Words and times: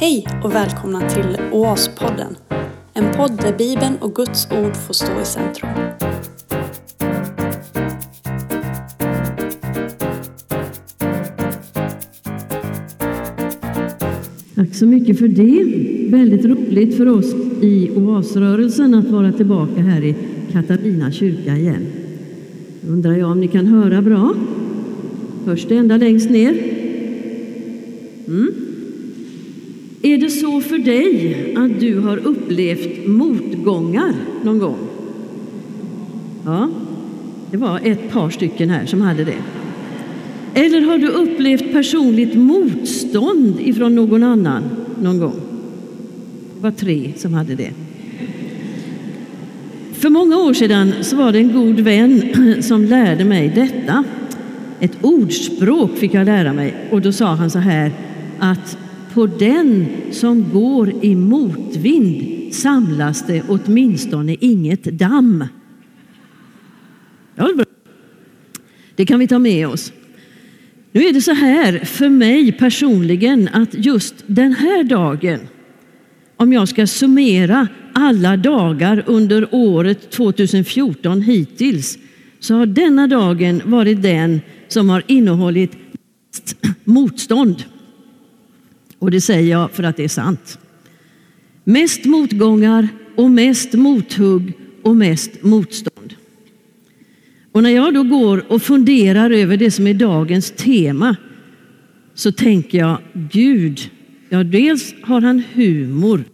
Hej 0.00 0.26
och 0.44 0.54
välkomna 0.54 1.10
till 1.10 1.36
Oaspodden. 1.52 2.36
En 2.94 3.14
podd 3.16 3.36
där 3.36 3.58
Bibeln 3.58 3.96
och 4.00 4.14
Guds 4.14 4.48
ord 4.50 4.76
får 4.76 4.94
stå 4.94 5.20
i 5.20 5.24
centrum. 5.24 5.70
Tack 14.54 14.74
så 14.74 14.86
mycket 14.86 15.18
för 15.18 15.28
det. 15.28 15.64
Väldigt 16.10 16.44
roligt 16.44 16.96
för 16.96 17.08
oss 17.08 17.34
i 17.62 17.90
Oasrörelsen 17.96 18.94
att 18.94 19.08
vara 19.10 19.32
tillbaka 19.32 19.80
här 19.80 20.04
i 20.04 20.14
Katarina 20.52 21.12
kyrka 21.12 21.56
igen. 21.56 21.86
Undrar 22.88 23.12
jag 23.12 23.30
om 23.30 23.40
ni 23.40 23.48
kan 23.48 23.66
höra 23.66 24.02
bra? 24.02 24.34
Hörs 25.46 25.66
det 25.68 25.76
ända 25.76 25.96
längst 25.96 26.30
ner? 26.30 26.62
Mm. 28.26 28.67
Är 30.02 30.18
det 30.18 30.30
så 30.30 30.60
för 30.60 30.78
dig 30.78 31.54
att 31.56 31.80
du 31.80 31.98
har 31.98 32.16
upplevt 32.16 33.06
motgångar 33.06 34.14
någon 34.42 34.58
gång? 34.58 34.78
Ja, 36.44 36.70
det 37.50 37.56
var 37.56 37.80
ett 37.84 38.12
par 38.12 38.30
stycken 38.30 38.70
här 38.70 38.86
som 38.86 39.00
hade 39.00 39.24
det. 39.24 39.42
Eller 40.54 40.80
har 40.80 40.98
du 40.98 41.08
upplevt 41.08 41.72
personligt 41.72 42.34
motstånd 42.34 43.60
ifrån 43.60 43.94
någon 43.94 44.22
annan 44.22 44.62
någon 45.02 45.18
gång? 45.18 45.40
Det 46.56 46.62
var 46.62 46.70
tre 46.70 47.12
som 47.16 47.34
hade 47.34 47.54
det. 47.54 47.70
För 49.92 50.08
många 50.08 50.36
år 50.36 50.54
sedan 50.54 50.92
så 51.00 51.16
var 51.16 51.32
det 51.32 51.38
en 51.38 51.52
god 51.52 51.80
vän 51.80 52.22
som 52.62 52.84
lärde 52.84 53.24
mig 53.24 53.52
detta. 53.54 54.04
Ett 54.80 55.04
ordspråk 55.04 55.96
fick 55.96 56.14
jag 56.14 56.26
lära 56.26 56.52
mig 56.52 56.74
och 56.90 57.00
då 57.00 57.12
sa 57.12 57.26
han 57.26 57.50
så 57.50 57.58
här 57.58 57.92
att 58.38 58.78
på 59.18 59.26
den 59.26 59.86
som 60.10 60.50
går 60.52 61.04
i 61.04 61.14
motvind 61.14 62.54
samlas 62.54 63.26
det 63.26 63.42
åtminstone 63.48 64.36
inget 64.40 64.84
damm. 64.84 65.44
Det 68.96 69.06
kan 69.06 69.20
vi 69.20 69.28
ta 69.28 69.38
med 69.38 69.68
oss. 69.68 69.92
Nu 70.92 71.04
är 71.04 71.12
det 71.12 71.20
så 71.20 71.32
här 71.32 71.78
för 71.78 72.08
mig 72.08 72.52
personligen 72.52 73.48
att 73.52 73.74
just 73.74 74.14
den 74.26 74.52
här 74.52 74.84
dagen, 74.84 75.40
om 76.36 76.52
jag 76.52 76.68
ska 76.68 76.86
summera 76.86 77.68
alla 77.92 78.36
dagar 78.36 79.04
under 79.06 79.48
året 79.54 80.10
2014 80.10 81.22
hittills, 81.22 81.98
så 82.40 82.54
har 82.54 82.66
denna 82.66 83.06
dagen 83.06 83.62
varit 83.64 84.02
den 84.02 84.40
som 84.68 84.88
har 84.88 85.02
innehållit 85.06 85.72
motstånd. 86.84 87.64
Och 88.98 89.10
det 89.10 89.20
säger 89.20 89.50
jag 89.50 89.70
för 89.70 89.82
att 89.82 89.96
det 89.96 90.04
är 90.04 90.08
sant. 90.08 90.58
Mest 91.64 92.04
motgångar 92.04 92.88
och 93.16 93.30
mest 93.30 93.72
mothugg 93.72 94.52
och 94.82 94.96
mest 94.96 95.42
motstånd. 95.42 96.14
Och 97.52 97.62
när 97.62 97.70
jag 97.70 97.94
då 97.94 98.02
går 98.02 98.52
och 98.52 98.62
funderar 98.62 99.30
över 99.30 99.56
det 99.56 99.70
som 99.70 99.86
är 99.86 99.94
dagens 99.94 100.50
tema 100.50 101.16
så 102.14 102.32
tänker 102.32 102.78
jag, 102.78 102.98
Gud, 103.12 103.90
ja 104.28 104.44
dels 104.44 104.94
har 105.02 105.20
han 105.20 105.42
humor 105.54 106.24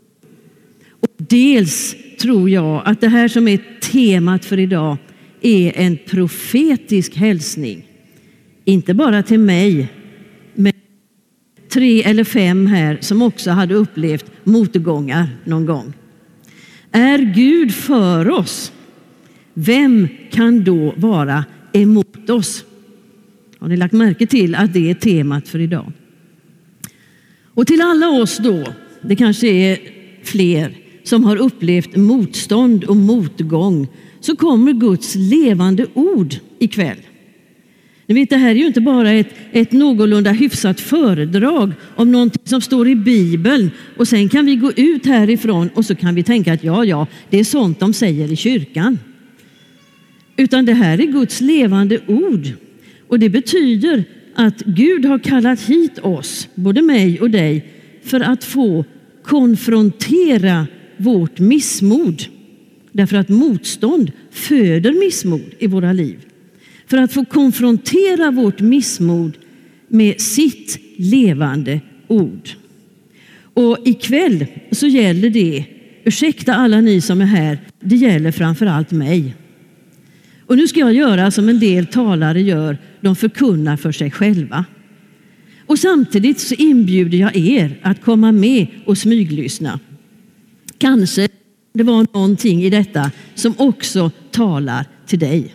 och 0.90 1.08
dels 1.16 1.96
tror 2.20 2.50
jag 2.50 2.82
att 2.84 3.00
det 3.00 3.08
här 3.08 3.28
som 3.28 3.48
är 3.48 3.60
temat 3.80 4.44
för 4.44 4.58
idag 4.58 4.96
är 5.40 5.72
en 5.76 5.98
profetisk 6.06 7.16
hälsning. 7.16 7.88
Inte 8.64 8.94
bara 8.94 9.22
till 9.22 9.40
mig, 9.40 9.88
tre 11.74 12.02
eller 12.02 12.24
fem 12.24 12.66
här 12.66 12.98
som 13.00 13.22
också 13.22 13.50
hade 13.50 13.74
upplevt 13.74 14.30
motgångar 14.44 15.28
någon 15.44 15.66
gång. 15.66 15.92
Är 16.92 17.18
Gud 17.18 17.74
för 17.74 18.30
oss? 18.30 18.72
Vem 19.54 20.08
kan 20.30 20.64
då 20.64 20.94
vara 20.96 21.44
emot 21.72 22.30
oss? 22.30 22.64
Har 23.58 23.68
ni 23.68 23.76
lagt 23.76 23.92
märke 23.92 24.26
till 24.26 24.54
att 24.54 24.72
det 24.72 24.90
är 24.90 24.94
temat 24.94 25.48
för 25.48 25.58
idag? 25.58 25.92
Och 27.44 27.66
till 27.66 27.80
alla 27.80 28.08
oss 28.08 28.38
då, 28.38 28.64
det 29.00 29.16
kanske 29.16 29.48
är 29.48 29.78
fler, 30.22 30.74
som 31.04 31.24
har 31.24 31.36
upplevt 31.36 31.96
motstånd 31.96 32.84
och 32.84 32.96
motgång, 32.96 33.88
så 34.20 34.36
kommer 34.36 34.72
Guds 34.72 35.14
levande 35.14 35.86
ord 35.94 36.34
ikväll. 36.58 36.98
Ni 38.06 38.14
vet, 38.14 38.30
det 38.30 38.36
här 38.36 38.50
är 38.50 38.54
ju 38.54 38.66
inte 38.66 38.80
bara 38.80 39.10
ett, 39.10 39.34
ett 39.52 39.72
någorlunda 39.72 40.32
hyfsat 40.32 40.80
föredrag 40.80 41.72
om 41.96 42.12
någonting 42.12 42.42
som 42.44 42.60
står 42.60 42.88
i 42.88 42.94
Bibeln 42.94 43.70
och 43.96 44.08
sen 44.08 44.28
kan 44.28 44.46
vi 44.46 44.56
gå 44.56 44.72
ut 44.72 45.06
härifrån 45.06 45.70
och 45.74 45.84
så 45.84 45.94
kan 45.94 46.14
vi 46.14 46.22
tänka 46.22 46.52
att 46.52 46.64
ja, 46.64 46.84
ja, 46.84 47.06
det 47.30 47.38
är 47.38 47.44
sånt 47.44 47.80
de 47.80 47.92
säger 47.92 48.32
i 48.32 48.36
kyrkan. 48.36 48.98
Utan 50.36 50.66
det 50.66 50.74
här 50.74 51.00
är 51.00 51.06
Guds 51.06 51.40
levande 51.40 52.00
ord. 52.06 52.48
Och 53.08 53.18
det 53.18 53.28
betyder 53.28 54.04
att 54.34 54.58
Gud 54.58 55.04
har 55.04 55.18
kallat 55.18 55.60
hit 55.60 55.98
oss, 55.98 56.48
både 56.54 56.82
mig 56.82 57.20
och 57.20 57.30
dig, 57.30 57.66
för 58.02 58.20
att 58.20 58.44
få 58.44 58.84
konfrontera 59.22 60.66
vårt 60.96 61.38
missmod. 61.38 62.22
Därför 62.92 63.16
att 63.16 63.28
motstånd 63.28 64.12
föder 64.30 64.92
missmod 64.92 65.54
i 65.58 65.66
våra 65.66 65.92
liv. 65.92 66.18
För 66.86 66.98
att 66.98 67.12
få 67.12 67.24
konfrontera 67.24 68.30
vårt 68.30 68.60
missmod 68.60 69.38
med 69.88 70.20
sitt 70.20 70.78
levande 70.96 71.80
ord. 72.08 72.50
Och 73.54 73.78
ikväll 73.84 74.46
så 74.70 74.86
gäller 74.86 75.30
det, 75.30 75.64
ursäkta 76.04 76.54
alla 76.54 76.80
ni 76.80 77.00
som 77.00 77.20
är 77.20 77.24
här, 77.26 77.58
det 77.80 77.96
gäller 77.96 78.32
framför 78.32 78.66
allt 78.66 78.90
mig. 78.90 79.34
Och 80.46 80.56
nu 80.56 80.68
ska 80.68 80.80
jag 80.80 80.94
göra 80.94 81.30
som 81.30 81.48
en 81.48 81.60
del 81.60 81.86
talare 81.86 82.42
gör, 82.42 82.78
de 83.00 83.16
förkunnar 83.16 83.76
för 83.76 83.92
sig 83.92 84.10
själva. 84.10 84.64
Och 85.66 85.78
samtidigt 85.78 86.40
så 86.40 86.54
inbjuder 86.54 87.18
jag 87.18 87.36
er 87.36 87.78
att 87.82 88.00
komma 88.00 88.32
med 88.32 88.66
och 88.86 88.98
smyglyssna. 88.98 89.80
Kanske 90.78 91.28
det 91.72 91.82
var 91.82 92.06
någonting 92.12 92.64
i 92.64 92.70
detta 92.70 93.10
som 93.34 93.54
också 93.58 94.10
talar 94.30 94.86
till 95.06 95.18
dig. 95.18 95.54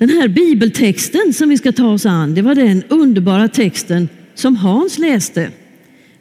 Den 0.00 0.08
här 0.08 0.28
bibeltexten 0.28 1.32
som 1.32 1.48
vi 1.48 1.58
ska 1.58 1.72
ta 1.72 1.86
oss 1.86 2.06
an, 2.06 2.34
det 2.34 2.42
var 2.42 2.54
den 2.54 2.82
underbara 2.88 3.48
texten 3.48 4.08
som 4.34 4.56
Hans 4.56 4.98
läste. 4.98 5.50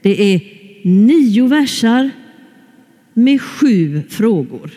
Det 0.01 0.33
är 0.33 0.41
nio 0.83 1.47
versar 1.47 2.11
med 3.13 3.41
sju 3.41 4.01
frågor. 4.09 4.71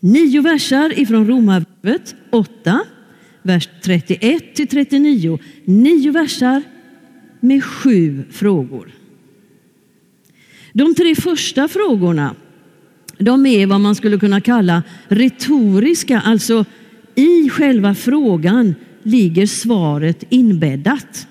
Nio 0.00 0.40
versar 0.40 0.98
ifrån 0.98 1.26
Romarbrevet 1.26 2.14
8, 2.30 2.80
vers 3.42 3.68
31 3.82 4.54
till 4.54 4.68
39. 4.68 5.38
Nio 5.64 6.10
versar 6.10 6.62
med 7.40 7.64
sju 7.64 8.22
frågor. 8.30 8.92
De 10.72 10.94
tre 10.94 11.14
första 11.14 11.68
frågorna 11.68 12.34
de 13.18 13.46
är 13.46 13.66
vad 13.66 13.80
man 13.80 13.94
skulle 13.94 14.18
kunna 14.18 14.40
kalla 14.40 14.82
retoriska, 15.08 16.20
alltså 16.20 16.64
i 17.14 17.50
själva 17.50 17.94
frågan 17.94 18.74
ligger 19.02 19.46
svaret 19.46 20.24
inbäddat. 20.28 21.26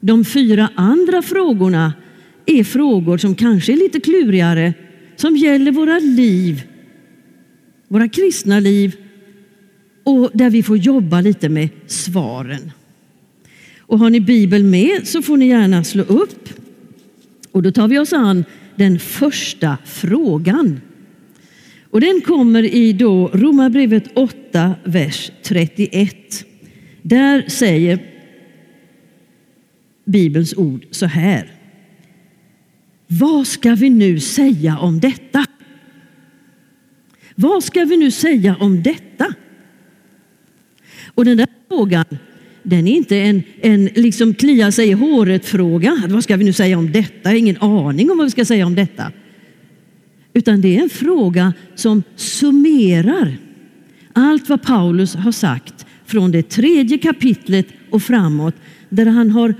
De 0.00 0.24
fyra 0.24 0.68
andra 0.74 1.22
frågorna 1.22 1.92
är 2.46 2.64
frågor 2.64 3.18
som 3.18 3.34
kanske 3.34 3.72
är 3.72 3.76
lite 3.76 4.00
klurigare, 4.00 4.74
som 5.16 5.36
gäller 5.36 5.72
våra 5.72 5.98
liv 5.98 6.62
våra 7.92 8.08
kristna 8.08 8.60
liv 8.60 8.96
och 10.04 10.30
där 10.34 10.50
vi 10.50 10.62
får 10.62 10.76
jobba 10.76 11.20
lite 11.20 11.48
med 11.48 11.68
svaren. 11.86 12.72
Och 13.78 13.98
har 13.98 14.10
ni 14.10 14.20
Bibeln 14.20 14.70
med 14.70 15.08
så 15.08 15.22
får 15.22 15.36
ni 15.36 15.46
gärna 15.46 15.84
slå 15.84 16.02
upp. 16.02 16.48
Och 17.50 17.62
då 17.62 17.72
tar 17.72 17.88
vi 17.88 17.98
oss 17.98 18.12
an 18.12 18.44
den 18.76 18.98
första 18.98 19.78
frågan. 19.84 20.80
Och 21.92 22.00
den 22.00 22.20
kommer 22.20 22.62
i 22.62 22.92
då 22.92 23.28
Romarbrevet 23.28 24.04
8, 24.14 24.74
vers 24.84 25.30
31. 25.42 26.16
Där 27.02 27.44
säger 27.48 27.98
Bibelns 30.04 30.54
ord 30.56 30.86
så 30.90 31.06
här. 31.06 31.50
Vad 33.06 33.46
ska 33.46 33.74
vi 33.74 33.90
nu 33.90 34.20
säga 34.20 34.78
om 34.78 35.00
detta? 35.00 35.46
Vad 37.34 37.64
ska 37.64 37.84
vi 37.84 37.96
nu 37.96 38.10
säga 38.10 38.56
om 38.60 38.82
detta? 38.82 39.34
Och 41.14 41.24
den 41.24 41.36
där 41.36 41.48
frågan, 41.68 42.04
den 42.62 42.86
är 42.86 42.96
inte 42.96 43.16
en, 43.16 43.42
en 43.60 43.84
liksom 43.84 44.34
klia 44.34 44.72
sig 44.72 44.88
i 44.88 44.92
håret-fråga. 44.92 46.02
Vad 46.08 46.24
ska 46.24 46.36
vi 46.36 46.44
nu 46.44 46.52
säga 46.52 46.78
om 46.78 46.92
detta? 46.92 47.14
Jag 47.22 47.30
har 47.30 47.38
ingen 47.38 47.62
aning 47.62 48.10
om 48.10 48.18
vad 48.18 48.26
vi 48.26 48.30
ska 48.30 48.44
säga 48.44 48.66
om 48.66 48.74
detta. 48.74 49.12
Utan 50.34 50.60
det 50.60 50.76
är 50.78 50.82
en 50.82 50.90
fråga 50.90 51.52
som 51.74 52.02
summerar 52.16 53.36
allt 54.12 54.48
vad 54.48 54.62
Paulus 54.62 55.14
har 55.14 55.32
sagt 55.32 55.86
från 56.06 56.30
det 56.30 56.42
tredje 56.42 56.98
kapitlet 56.98 57.66
och 57.90 58.02
framåt, 58.02 58.54
där 58.88 59.06
han 59.06 59.30
har 59.30 59.54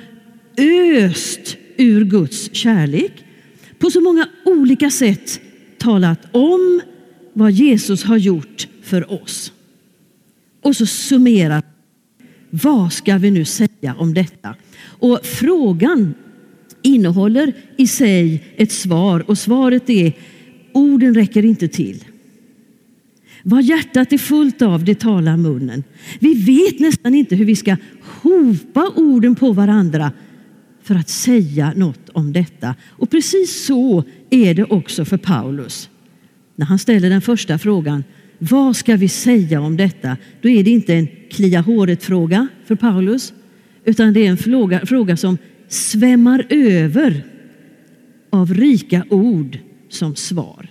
öst 0.59 1.57
ur 1.77 2.05
Guds 2.05 2.55
kärlek. 2.55 3.25
På 3.79 3.91
så 3.91 4.01
många 4.01 4.29
olika 4.45 4.91
sätt 4.91 5.41
talat 5.79 6.21
om 6.33 6.81
vad 7.33 7.53
Jesus 7.53 8.05
har 8.05 8.17
gjort 8.17 8.69
för 8.83 9.13
oss. 9.23 9.53
Och 10.63 10.77
så 10.77 10.87
summerar 10.87 11.63
vad 12.51 12.93
ska 12.93 13.19
vi 13.19 13.31
nu 13.31 13.45
säga 13.45 13.95
om 13.99 14.15
detta? 14.15 14.55
Och 14.85 15.21
frågan 15.23 16.15
innehåller 16.83 17.53
i 17.77 17.87
sig 17.87 18.45
ett 18.57 18.73
svar 18.73 19.25
och 19.31 19.39
svaret 19.39 19.91
är 19.91 20.13
orden 20.75 21.15
räcker 21.15 21.45
inte 21.45 21.69
till. 21.69 22.05
Vad 23.43 23.63
hjärtat 23.63 24.13
är 24.13 24.19
fullt 24.19 24.63
av, 24.63 24.85
det 24.85 24.95
talar 24.95 25.37
munnen. 25.37 25.85
Vi 26.19 26.35
vet 26.35 26.79
nästan 26.79 27.15
inte 27.15 27.37
hur 27.37 27.45
vi 27.45 27.57
ska 27.57 27.77
hopa 28.23 28.93
orden 28.97 29.35
på 29.35 29.53
varandra 29.53 30.13
för 30.83 30.95
att 30.95 31.09
säga 31.09 31.73
något 31.77 32.09
om 32.09 32.33
detta. 32.33 32.75
Och 32.89 33.11
precis 33.11 33.65
så 33.65 34.05
är 34.31 34.55
det 34.55 34.65
också 34.65 35.05
för 35.05 35.17
Paulus. 35.17 35.89
När 36.57 36.67
han 36.67 36.79
ställer 36.79 37.11
den 37.11 37.21
första 37.21 37.59
frågan, 37.59 38.05
vad 38.39 38.77
ska 38.77 38.97
vi 38.97 39.09
säga 39.09 39.61
om 39.61 39.77
detta? 39.77 40.17
Då 40.41 40.49
är 40.49 40.65
det 40.65 40.71
inte 40.71 40.95
en 40.95 41.09
klia 41.31 41.61
håret-fråga 41.61 42.49
för 42.65 42.75
Paulus, 42.75 43.33
utan 43.85 44.13
det 44.13 44.27
är 44.27 44.31
en 44.31 44.37
fråga, 44.37 44.87
fråga 44.87 45.17
som 45.17 45.39
svämmar 45.69 46.47
över 46.49 47.25
av 48.31 48.55
rika 48.55 49.05
ord 49.09 49.59
som 49.93 50.17
svar. 50.17 50.69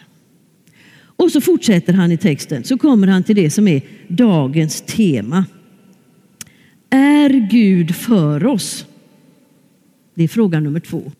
Och 0.93 1.31
så 1.31 1.41
fortsätter 1.41 1.93
han 1.93 2.11
i 2.11 2.17
texten, 2.17 2.63
så 2.63 2.77
kommer 2.77 3.07
han 3.07 3.23
till 3.23 3.35
det 3.35 3.49
som 3.49 3.67
är 3.67 3.81
dagens 4.07 4.81
tema. 4.81 5.45
Är 6.89 7.29
Gud 7.51 7.95
för 7.95 8.45
oss? 8.45 8.85
Det 10.13 10.23
är 10.23 10.27
fråga 10.27 10.59
nummer 10.59 10.79
två. 10.79 11.11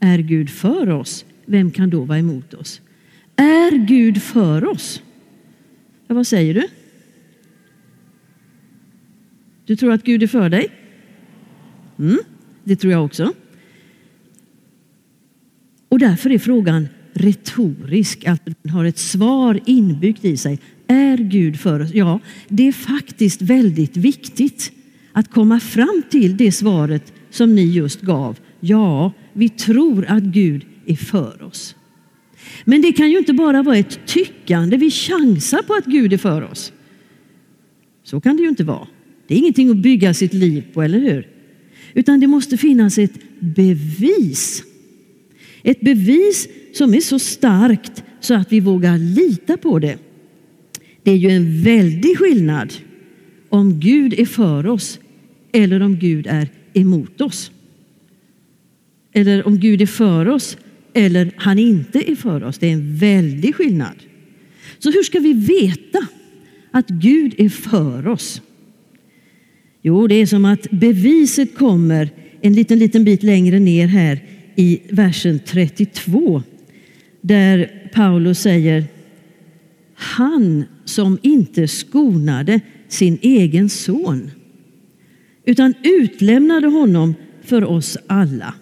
Är 0.00 0.18
Gud 0.18 0.50
för 0.50 0.90
oss? 0.90 1.24
Vem 1.46 1.70
kan 1.70 1.90
då 1.90 2.04
vara 2.04 2.18
emot 2.18 2.54
oss? 2.54 2.80
Är 3.36 3.86
Gud 3.86 4.22
för 4.22 4.64
oss? 4.64 5.02
Ja, 6.06 6.14
vad 6.14 6.26
säger 6.26 6.54
du? 6.54 6.68
Du 9.64 9.76
tror 9.76 9.92
att 9.92 10.02
Gud 10.02 10.22
är 10.22 10.26
för 10.26 10.48
dig? 10.48 10.68
Mm, 11.98 12.18
det 12.64 12.76
tror 12.76 12.92
jag 12.92 13.04
också. 13.04 13.32
Och 15.98 16.02
därför 16.02 16.30
är 16.30 16.38
frågan 16.38 16.88
retorisk, 17.12 18.26
att 18.26 18.44
den 18.44 18.72
har 18.72 18.84
ett 18.84 18.98
svar 18.98 19.60
inbyggt 19.66 20.24
i 20.24 20.36
sig. 20.36 20.58
Är 20.86 21.16
Gud 21.16 21.60
för 21.60 21.80
oss? 21.80 21.94
Ja, 21.94 22.20
det 22.48 22.68
är 22.68 22.72
faktiskt 22.72 23.42
väldigt 23.42 23.96
viktigt 23.96 24.72
att 25.12 25.30
komma 25.30 25.60
fram 25.60 26.02
till 26.10 26.36
det 26.36 26.52
svaret 26.52 27.12
som 27.30 27.54
ni 27.54 27.62
just 27.62 28.00
gav. 28.00 28.38
Ja, 28.60 29.12
vi 29.32 29.48
tror 29.48 30.06
att 30.08 30.22
Gud 30.22 30.66
är 30.86 30.96
för 30.96 31.42
oss. 31.42 31.76
Men 32.64 32.82
det 32.82 32.92
kan 32.92 33.10
ju 33.10 33.18
inte 33.18 33.32
bara 33.32 33.62
vara 33.62 33.76
ett 33.76 34.06
tyckande. 34.06 34.76
Vi 34.76 34.90
chansar 34.90 35.62
på 35.62 35.74
att 35.74 35.86
Gud 35.86 36.12
är 36.12 36.18
för 36.18 36.42
oss. 36.42 36.72
Så 38.04 38.20
kan 38.20 38.36
det 38.36 38.42
ju 38.42 38.48
inte 38.48 38.64
vara. 38.64 38.88
Det 39.26 39.34
är 39.34 39.38
ingenting 39.38 39.70
att 39.70 39.76
bygga 39.76 40.14
sitt 40.14 40.34
liv 40.34 40.64
på, 40.72 40.82
eller 40.82 40.98
hur? 40.98 41.28
Utan 41.94 42.20
det 42.20 42.26
måste 42.26 42.56
finnas 42.56 42.98
ett 42.98 43.40
bevis. 43.40 44.64
Ett 45.68 45.80
bevis 45.80 46.48
som 46.72 46.94
är 46.94 47.00
så 47.00 47.18
starkt 47.18 48.04
så 48.20 48.34
att 48.34 48.52
vi 48.52 48.60
vågar 48.60 48.98
lita 48.98 49.56
på 49.56 49.78
det. 49.78 49.98
Det 51.02 51.10
är 51.10 51.16
ju 51.16 51.28
en 51.28 51.62
väldig 51.62 52.18
skillnad 52.18 52.72
om 53.48 53.80
Gud 53.80 54.14
är 54.18 54.26
för 54.26 54.66
oss 54.66 54.98
eller 55.52 55.82
om 55.82 55.98
Gud 55.98 56.26
är 56.26 56.48
emot 56.72 57.20
oss. 57.20 57.50
Eller 59.12 59.46
om 59.46 59.58
Gud 59.58 59.82
är 59.82 59.86
för 59.86 60.28
oss 60.28 60.56
eller 60.94 61.32
han 61.36 61.58
inte 61.58 62.10
är 62.10 62.14
för 62.14 62.44
oss. 62.44 62.58
Det 62.58 62.66
är 62.66 62.72
en 62.72 62.96
väldig 62.96 63.54
skillnad. 63.54 63.96
Så 64.78 64.90
hur 64.90 65.02
ska 65.02 65.18
vi 65.18 65.32
veta 65.32 66.06
att 66.70 66.88
Gud 66.88 67.34
är 67.38 67.48
för 67.48 68.06
oss? 68.06 68.42
Jo, 69.82 70.06
det 70.06 70.14
är 70.14 70.26
som 70.26 70.44
att 70.44 70.70
beviset 70.70 71.54
kommer 71.54 72.10
en 72.40 72.52
liten, 72.52 72.78
liten 72.78 73.04
bit 73.04 73.22
längre 73.22 73.58
ner 73.58 73.86
här 73.86 74.37
i 74.58 74.80
versen 74.90 75.38
32 75.38 76.42
där 77.20 77.88
Paulus 77.94 78.38
säger 78.38 78.84
Han 79.94 80.64
som 80.84 81.18
inte 81.22 81.68
skonade 81.68 82.60
sin 82.88 83.18
egen 83.22 83.68
son 83.68 84.30
utan 85.44 85.74
utlämnade 85.82 86.66
honom 86.66 87.14
för 87.42 87.64
oss 87.64 87.98
alla. 88.06 88.54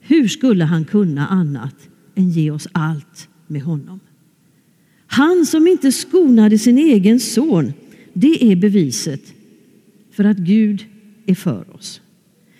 Hur 0.00 0.28
skulle 0.28 0.64
han 0.64 0.84
kunna 0.84 1.26
annat 1.26 1.74
än 2.14 2.30
ge 2.30 2.50
oss 2.50 2.68
allt 2.72 3.28
med 3.46 3.62
honom? 3.62 4.00
Han 5.06 5.46
som 5.46 5.66
inte 5.66 5.92
skonade 5.92 6.58
sin 6.58 6.78
egen 6.78 7.20
son, 7.20 7.72
det 8.12 8.52
är 8.52 8.56
beviset 8.56 9.34
för 10.12 10.24
att 10.24 10.38
Gud 10.38 10.84
är 11.26 11.34
för 11.34 11.74
oss. 11.74 12.00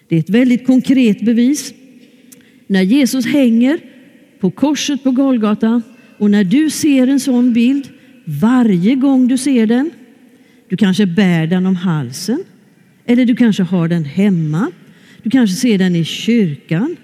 Det 0.08 0.17
är 0.17 0.20
ett 0.20 0.31
väldigt 0.31 0.67
konkret 0.67 1.20
bevis. 1.20 1.75
När 2.69 2.82
Jesus 2.82 3.26
hänger 3.26 3.81
på 4.41 4.50
korset 4.50 5.03
på 5.03 5.11
Golgata 5.11 5.82
och 6.19 6.31
när 6.31 6.44
du 6.44 6.70
ser 6.70 7.06
en 7.06 7.20
sån 7.20 7.53
bild, 7.53 7.88
varje 8.25 8.94
gång 8.94 9.29
du 9.29 9.38
ser 9.38 9.67
den, 9.67 9.91
du 10.69 10.76
kanske 10.76 11.06
bär 11.06 11.47
den 11.47 11.67
om 11.67 11.76
halsen 11.76 12.44
eller 13.06 13.25
du 13.25 13.37
kanske 13.37 13.62
har 13.62 13.88
den 13.88 14.05
hemma, 14.05 14.70
du 15.23 15.31
kanske 15.31 15.56
ser 15.56 15.79
den 15.79 15.97
i 15.97 16.05
kyrkan. 16.05 16.97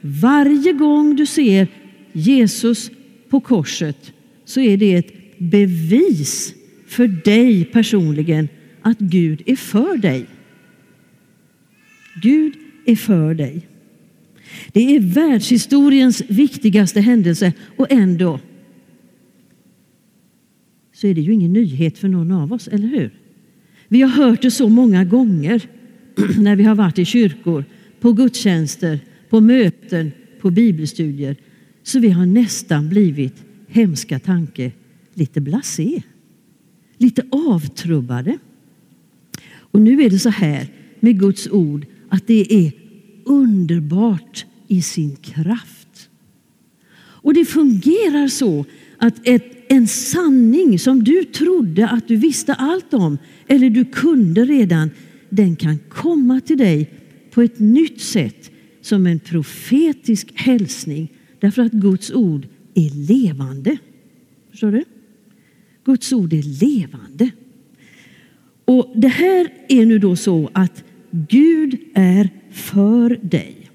Varje 0.00 0.72
gång 0.72 1.16
du 1.16 1.26
ser 1.26 1.68
Jesus 2.12 2.90
på 3.28 3.40
korset 3.40 4.12
så 4.44 4.60
är 4.60 4.76
det 4.76 4.94
ett 4.94 5.38
bevis 5.38 6.54
för 6.86 7.06
dig 7.06 7.64
personligen 7.64 8.48
att 8.82 8.98
Gud 8.98 9.42
är 9.46 9.56
för 9.56 9.96
dig. 9.96 10.26
Gud 12.22 12.54
är 12.86 12.96
för 12.96 13.34
dig. 13.34 13.66
Det 14.72 14.96
är 14.96 15.00
världshistoriens 15.00 16.22
viktigaste 16.28 17.00
händelse 17.00 17.52
och 17.76 17.86
ändå 17.90 18.40
så 21.02 21.06
är 21.06 21.14
det 21.14 21.20
ju 21.20 21.32
ingen 21.32 21.52
nyhet 21.52 21.98
för 21.98 22.08
någon 22.08 22.32
av 22.32 22.52
oss, 22.52 22.68
eller 22.68 22.88
hur? 22.88 23.10
Vi 23.88 24.02
har 24.02 24.08
hört 24.08 24.42
det 24.42 24.50
så 24.50 24.68
många 24.68 25.04
gånger 25.04 25.68
när 26.38 26.56
vi 26.56 26.64
har 26.64 26.74
varit 26.74 26.98
i 26.98 27.04
kyrkor, 27.04 27.64
på 28.00 28.12
gudstjänster, 28.12 29.00
på 29.28 29.40
möten, 29.40 30.12
på 30.40 30.50
bibelstudier, 30.50 31.36
så 31.82 31.98
vi 31.98 32.10
har 32.10 32.26
nästan 32.26 32.88
blivit, 32.88 33.44
hemska 33.68 34.18
tanke, 34.18 34.72
lite 35.14 35.40
blasé, 35.40 36.02
lite 36.98 37.22
avtrubbade. 37.30 38.38
Och 39.54 39.80
nu 39.80 40.02
är 40.02 40.10
det 40.10 40.18
så 40.18 40.28
här 40.28 40.66
med 41.00 41.20
Guds 41.20 41.48
ord 41.50 41.86
att 42.08 42.26
det 42.26 42.54
är 42.54 42.72
underbart 43.24 44.46
i 44.68 44.82
sin 44.82 45.16
kraft. 45.16 46.08
Och 46.94 47.34
det 47.34 47.44
fungerar 47.44 48.28
så 48.28 48.64
att 48.98 49.28
ett, 49.28 49.72
en 49.72 49.88
sanning 49.88 50.78
som 50.78 51.04
du 51.04 51.24
trodde 51.24 51.88
att 51.88 52.08
du 52.08 52.16
visste 52.16 52.54
allt 52.54 52.94
om 52.94 53.18
eller 53.46 53.70
du 53.70 53.84
kunde 53.84 54.44
redan, 54.44 54.90
den 55.28 55.56
kan 55.56 55.78
komma 55.88 56.40
till 56.40 56.58
dig 56.58 56.90
på 57.30 57.42
ett 57.42 57.58
nytt 57.58 58.00
sätt 58.00 58.50
som 58.80 59.06
en 59.06 59.18
profetisk 59.18 60.32
hälsning 60.34 61.12
därför 61.40 61.62
att 61.62 61.72
Guds 61.72 62.10
ord 62.10 62.46
är 62.74 62.90
levande. 63.08 63.78
Förstår 64.50 64.72
du? 64.72 64.84
Guds 65.84 66.12
ord 66.12 66.32
är 66.32 66.42
levande. 66.42 67.30
Och 68.64 68.92
Det 68.96 69.08
här 69.08 69.48
är 69.68 69.86
nu 69.86 69.98
då 69.98 70.16
så 70.16 70.50
att 70.52 70.84
Gud 71.10 71.78
är 71.94 72.30
för 72.52 73.18
dig. 73.22 73.70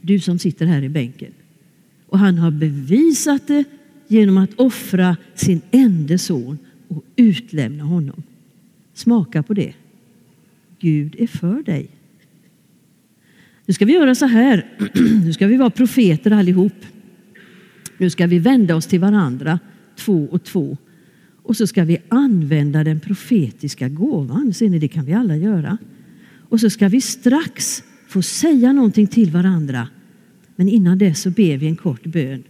Du 0.00 0.20
som 0.20 0.38
sitter 0.38 0.66
här 0.66 0.82
i 0.82 0.88
bänken. 0.88 1.32
Och 2.06 2.18
han 2.18 2.38
har 2.38 2.50
bevisat 2.50 3.46
det 3.46 3.64
genom 4.08 4.38
att 4.38 4.50
offra 4.56 5.16
sin 5.34 5.60
enda 5.70 6.18
son 6.18 6.58
och 6.88 7.04
utlämna 7.16 7.84
honom. 7.84 8.22
Smaka 8.94 9.42
på 9.42 9.54
det. 9.54 9.72
Gud 10.78 11.16
är 11.18 11.26
för 11.26 11.62
dig. 11.62 11.88
Nu 13.66 13.74
ska 13.74 13.84
vi 13.84 13.92
göra 13.92 14.14
så 14.14 14.26
här. 14.26 14.66
Nu 15.24 15.32
ska 15.32 15.46
vi 15.46 15.56
vara 15.56 15.70
profeter 15.70 16.30
allihop. 16.30 16.84
Nu 17.98 18.10
ska 18.10 18.26
vi 18.26 18.38
vända 18.38 18.76
oss 18.76 18.86
till 18.86 19.00
varandra, 19.00 19.58
två 19.96 20.28
och 20.30 20.44
två. 20.44 20.76
Och 21.42 21.56
så 21.56 21.66
ska 21.66 21.84
vi 21.84 21.98
använda 22.08 22.84
den 22.84 23.00
profetiska 23.00 23.88
gåvan. 23.88 24.54
Ser 24.54 24.68
ni, 24.70 24.78
det 24.78 24.88
kan 24.88 25.04
vi 25.04 25.12
alla 25.12 25.36
göra. 25.36 25.78
Och 26.52 26.60
så 26.60 26.70
ska 26.70 26.88
vi 26.88 27.00
strax 27.00 27.82
få 28.08 28.22
säga 28.22 28.72
någonting 28.72 29.06
till 29.06 29.30
varandra. 29.30 29.88
Men 30.56 30.68
innan 30.68 30.98
det 30.98 31.14
så 31.14 31.30
ber 31.30 31.56
vi 31.56 31.66
en 31.66 31.76
kort 31.76 32.06
bön. 32.06 32.42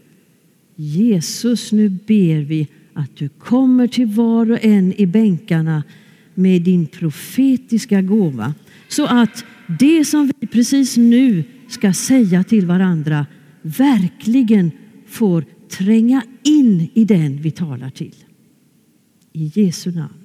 Jesus, 0.76 1.72
nu 1.72 1.88
ber 1.88 2.40
vi 2.40 2.68
att 2.92 3.16
du 3.16 3.28
kommer 3.28 3.86
till 3.86 4.06
var 4.06 4.50
och 4.50 4.64
en 4.64 5.00
i 5.00 5.06
bänkarna 5.06 5.82
med 6.34 6.62
din 6.62 6.86
profetiska 6.86 8.02
gåva 8.02 8.54
så 8.88 9.06
att 9.06 9.44
det 9.78 10.04
som 10.04 10.32
vi 10.40 10.46
precis 10.46 10.96
nu 10.96 11.44
ska 11.68 11.92
säga 11.92 12.44
till 12.44 12.66
varandra 12.66 13.26
verkligen 13.62 14.70
får 15.06 15.44
tränga 15.68 16.22
in 16.42 16.88
i 16.94 17.04
den 17.04 17.42
vi 17.42 17.50
talar 17.50 17.90
till. 17.90 18.14
I 19.32 19.52
Jesu 19.54 19.90
namn. 19.90 20.21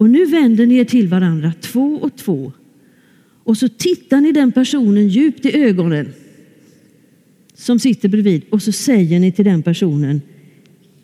Och 0.00 0.10
nu 0.10 0.26
vänder 0.26 0.66
ni 0.66 0.76
er 0.76 0.84
till 0.84 1.08
varandra 1.08 1.52
två 1.60 1.98
och 2.02 2.16
två 2.16 2.52
och 3.44 3.56
så 3.56 3.68
tittar 3.68 4.20
ni 4.20 4.32
den 4.32 4.52
personen 4.52 5.08
djupt 5.08 5.46
i 5.46 5.56
ögonen 5.56 6.12
som 7.54 7.78
sitter 7.78 8.08
bredvid 8.08 8.42
och 8.50 8.62
så 8.62 8.72
säger 8.72 9.20
ni 9.20 9.32
till 9.32 9.44
den 9.44 9.62
personen 9.62 10.20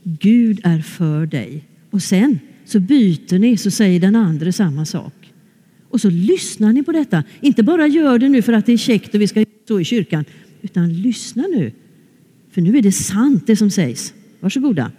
Gud 0.03 0.61
är 0.65 0.79
för 0.79 1.27
dig. 1.27 1.65
Och 1.91 2.03
sen 2.03 2.39
så 2.65 2.81
byter 2.81 3.39
ni 3.39 3.57
så 3.57 3.71
säger 3.71 4.01
den 4.01 4.17
andra 4.17 4.53
samma 4.53 4.85
sak. 4.85 5.33
Och 5.89 6.01
så 6.01 6.11
lyssnar 6.11 6.73
ni 6.73 6.83
på 6.83 6.93
detta. 6.93 7.25
Inte 7.41 7.63
bara 7.63 7.87
gör 7.87 8.19
det 8.19 8.29
nu 8.29 8.43
för 8.43 8.53
att 8.53 8.67
det 8.67 8.73
är 8.73 8.77
käckt 8.77 9.15
och 9.15 9.21
vi 9.21 9.29
ska 9.29 9.45
stå 9.65 9.81
i 9.81 9.85
kyrkan, 9.85 10.25
utan 10.63 11.03
lyssna 11.03 11.43
nu. 11.43 11.73
För 12.51 12.61
nu 12.61 12.79
är 12.79 12.83
det 12.83 12.93
sant 12.93 13.47
det 13.47 13.57
som 13.57 13.71
sägs. 13.71 14.15
Varsågoda. 14.41 14.93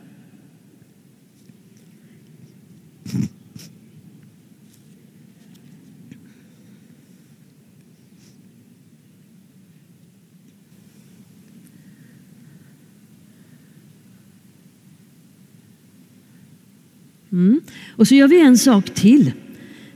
Mm. 17.31 17.61
Och 17.89 18.07
så 18.07 18.15
gör 18.15 18.27
vi 18.27 18.41
en 18.41 18.57
sak 18.57 18.89
till. 18.89 19.31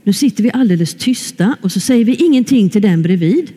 Nu 0.02 0.12
sitter 0.12 0.42
vi 0.42 0.50
alldeles 0.52 0.94
tysta 0.94 1.56
och 1.60 1.72
så 1.72 1.80
säger 1.80 2.04
vi 2.04 2.14
ingenting 2.14 2.70
till 2.70 2.82
den 2.82 3.02
bredvid. 3.02 3.52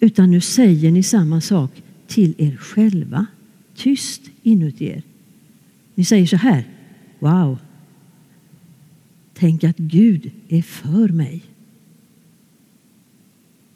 Utan 0.00 0.30
nu 0.30 0.40
säger 0.40 0.90
ni 0.90 1.02
samma 1.02 1.40
sak 1.40 1.82
till 2.06 2.34
er 2.38 2.56
själva. 2.56 3.26
Tyst 3.74 4.30
inuti 4.42 4.84
er. 4.84 5.02
Ni 5.94 6.04
säger 6.04 6.26
så 6.26 6.36
här. 6.36 6.64
Wow. 7.18 7.58
Tänk 9.34 9.64
att 9.64 9.76
Gud 9.76 10.30
är 10.48 10.62
för 10.62 11.08
mig. 11.08 11.42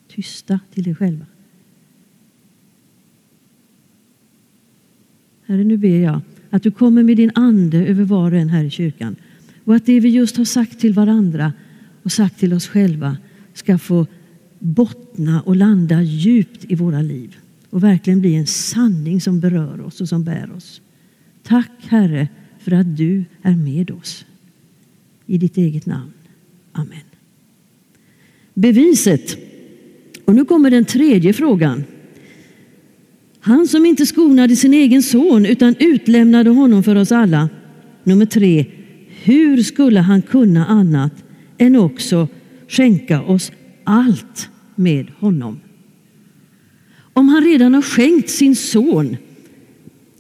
Tysta 0.09 0.61
till 0.75 0.89
er 0.89 0.95
själva. 0.95 1.27
Herre, 5.47 5.65
nu 5.65 5.77
ber 5.77 5.99
jag 5.99 6.21
att 6.50 6.62
du 6.62 6.71
kommer 6.71 7.03
med 7.03 7.17
din 7.17 7.31
ande 7.35 7.79
över 7.87 8.05
var 8.05 8.33
och 8.33 8.38
en 8.38 8.49
här 8.49 8.65
i 8.65 8.71
kyrkan. 8.71 9.17
Och 9.65 9.75
att 9.75 9.87
det 9.87 10.00
vi 10.00 10.09
just 10.09 10.37
har 10.37 10.45
sagt 10.45 10.81
till 10.81 10.93
varandra 10.93 11.53
och 12.03 12.12
sagt 12.12 12.38
till 12.38 12.55
oss 12.55 12.69
själva 12.69 13.17
ska 13.55 13.79
få 13.79 14.07
bottna 14.59 15.43
och 15.43 15.57
landa 15.57 16.03
djupt 16.03 16.65
i 16.69 16.75
våra 16.75 17.03
liv 17.03 17.37
och 17.71 17.83
verkligen 17.83 18.21
bli 18.21 18.35
en 18.35 18.47
sanning 18.47 19.21
som 19.21 19.41
berör 19.41 19.81
oss 19.81 20.00
och 20.00 20.09
som 20.09 20.25
bär 20.25 20.53
oss. 20.57 20.81
Tack 21.43 21.71
Herre 21.88 22.29
för 22.59 22.73
att 22.73 22.97
du 22.97 23.25
är 23.43 23.55
med 23.55 23.91
oss. 23.91 24.25
I 25.26 25.38
ditt 25.38 25.57
eget 25.57 25.87
namn. 25.87 26.12
Amen. 26.73 27.00
Beviset. 28.55 29.38
Och 30.25 30.35
nu 30.35 30.45
kommer 30.45 30.71
den 30.71 30.85
tredje 30.85 31.33
frågan. 31.33 31.85
Han 33.47 33.69
som 33.69 33.87
inte 33.87 34.07
skonade 34.07 34.57
sin 34.57 34.75
egen 34.75 35.03
son 35.03 35.47
utan 35.47 35.75
utlämnade 35.79 36.50
honom 36.50 36.83
för 36.83 36.97
oss 36.97 37.12
alla. 37.12 37.49
Nummer 38.05 38.26
tre. 38.26 38.67
Hur 39.23 39.62
skulle 39.62 40.00
han 40.00 40.23
kunna 40.23 40.67
annat 40.67 41.12
än 41.59 41.76
också 41.76 42.29
skänka 42.69 43.23
oss 43.23 43.53
allt 43.85 44.49
med 44.75 45.11
honom? 45.19 45.61
Om 47.12 47.29
han 47.29 47.45
redan 47.45 47.75
har 47.75 47.83
skänkt 47.83 48.31
sin 48.31 48.57
son, 48.57 49.17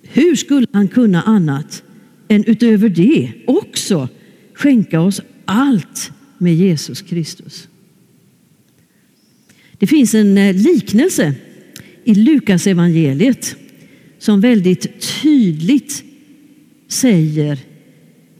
hur 0.02 0.36
skulle 0.36 0.66
han 0.72 0.88
kunna 0.88 1.22
annat 1.22 1.82
än 2.28 2.44
utöver 2.44 2.88
det 2.88 3.32
också 3.46 4.08
skänka 4.54 5.00
oss 5.00 5.20
allt 5.44 6.12
med 6.38 6.54
Jesus 6.54 7.02
Kristus? 7.02 7.68
Det 9.78 9.86
finns 9.86 10.14
en 10.14 10.38
eh, 10.38 10.54
liknelse 10.54 11.34
i 12.06 12.14
Lukas 12.14 12.66
evangeliet 12.66 13.56
som 14.18 14.40
väldigt 14.40 15.00
tydligt 15.22 16.04
säger 16.88 17.58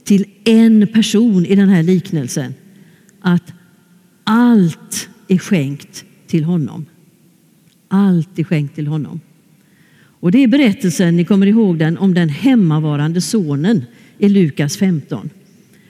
till 0.03 0.25
en 0.43 0.87
person 0.87 1.45
i 1.45 1.55
den 1.55 1.69
här 1.69 1.83
liknelsen 1.83 2.53
att 3.21 3.53
allt 4.23 5.09
är 5.27 5.37
skänkt 5.37 6.05
till 6.27 6.43
honom. 6.43 6.85
Allt 7.87 8.39
är 8.39 8.43
skänkt 8.43 8.75
till 8.75 8.87
honom. 8.87 9.19
Och 10.19 10.31
det 10.31 10.43
är 10.43 10.47
berättelsen, 10.47 11.17
ni 11.17 11.25
kommer 11.25 11.47
ihåg 11.47 11.79
den, 11.79 11.97
om 11.97 12.13
den 12.13 12.29
hemmavarande 12.29 13.21
sonen 13.21 13.85
i 14.17 14.29
Lukas 14.29 14.77
15. 14.77 15.29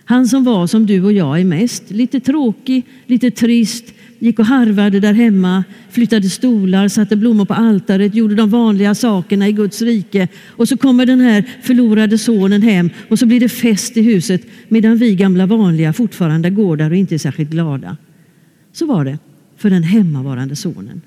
Han 0.09 0.27
som 0.27 0.43
var 0.43 0.67
som 0.67 0.85
du 0.85 1.03
och 1.03 1.13
jag 1.13 1.39
är 1.39 1.45
mest, 1.45 1.91
lite 1.91 2.19
tråkig, 2.19 2.85
lite 3.05 3.31
trist, 3.31 3.93
gick 4.19 4.39
och 4.39 4.45
harvade 4.45 4.99
där 4.99 5.13
hemma, 5.13 5.63
flyttade 5.89 6.29
stolar, 6.29 6.87
satte 6.87 7.15
blommor 7.15 7.45
på 7.45 7.53
altaret, 7.53 8.15
gjorde 8.15 8.35
de 8.35 8.49
vanliga 8.49 8.95
sakerna 8.95 9.47
i 9.47 9.51
Guds 9.51 9.81
rike. 9.81 10.27
Och 10.47 10.67
så 10.67 10.77
kommer 10.77 11.05
den 11.05 11.19
här 11.19 11.43
förlorade 11.61 12.17
sonen 12.17 12.61
hem 12.61 12.89
och 13.09 13.19
så 13.19 13.25
blir 13.25 13.39
det 13.39 13.49
fest 13.49 13.97
i 13.97 14.01
huset 14.01 14.41
medan 14.67 14.97
vi 14.97 15.15
gamla 15.15 15.45
vanliga 15.45 15.93
fortfarande 15.93 16.49
går 16.49 16.77
där 16.77 16.89
och 16.89 16.97
inte 16.97 17.15
är 17.15 17.19
särskilt 17.19 17.49
glada. 17.49 17.97
Så 18.73 18.85
var 18.85 19.05
det 19.05 19.19
för 19.57 19.69
den 19.69 19.83
hemmavarande 19.83 20.55
sonen. 20.55 21.01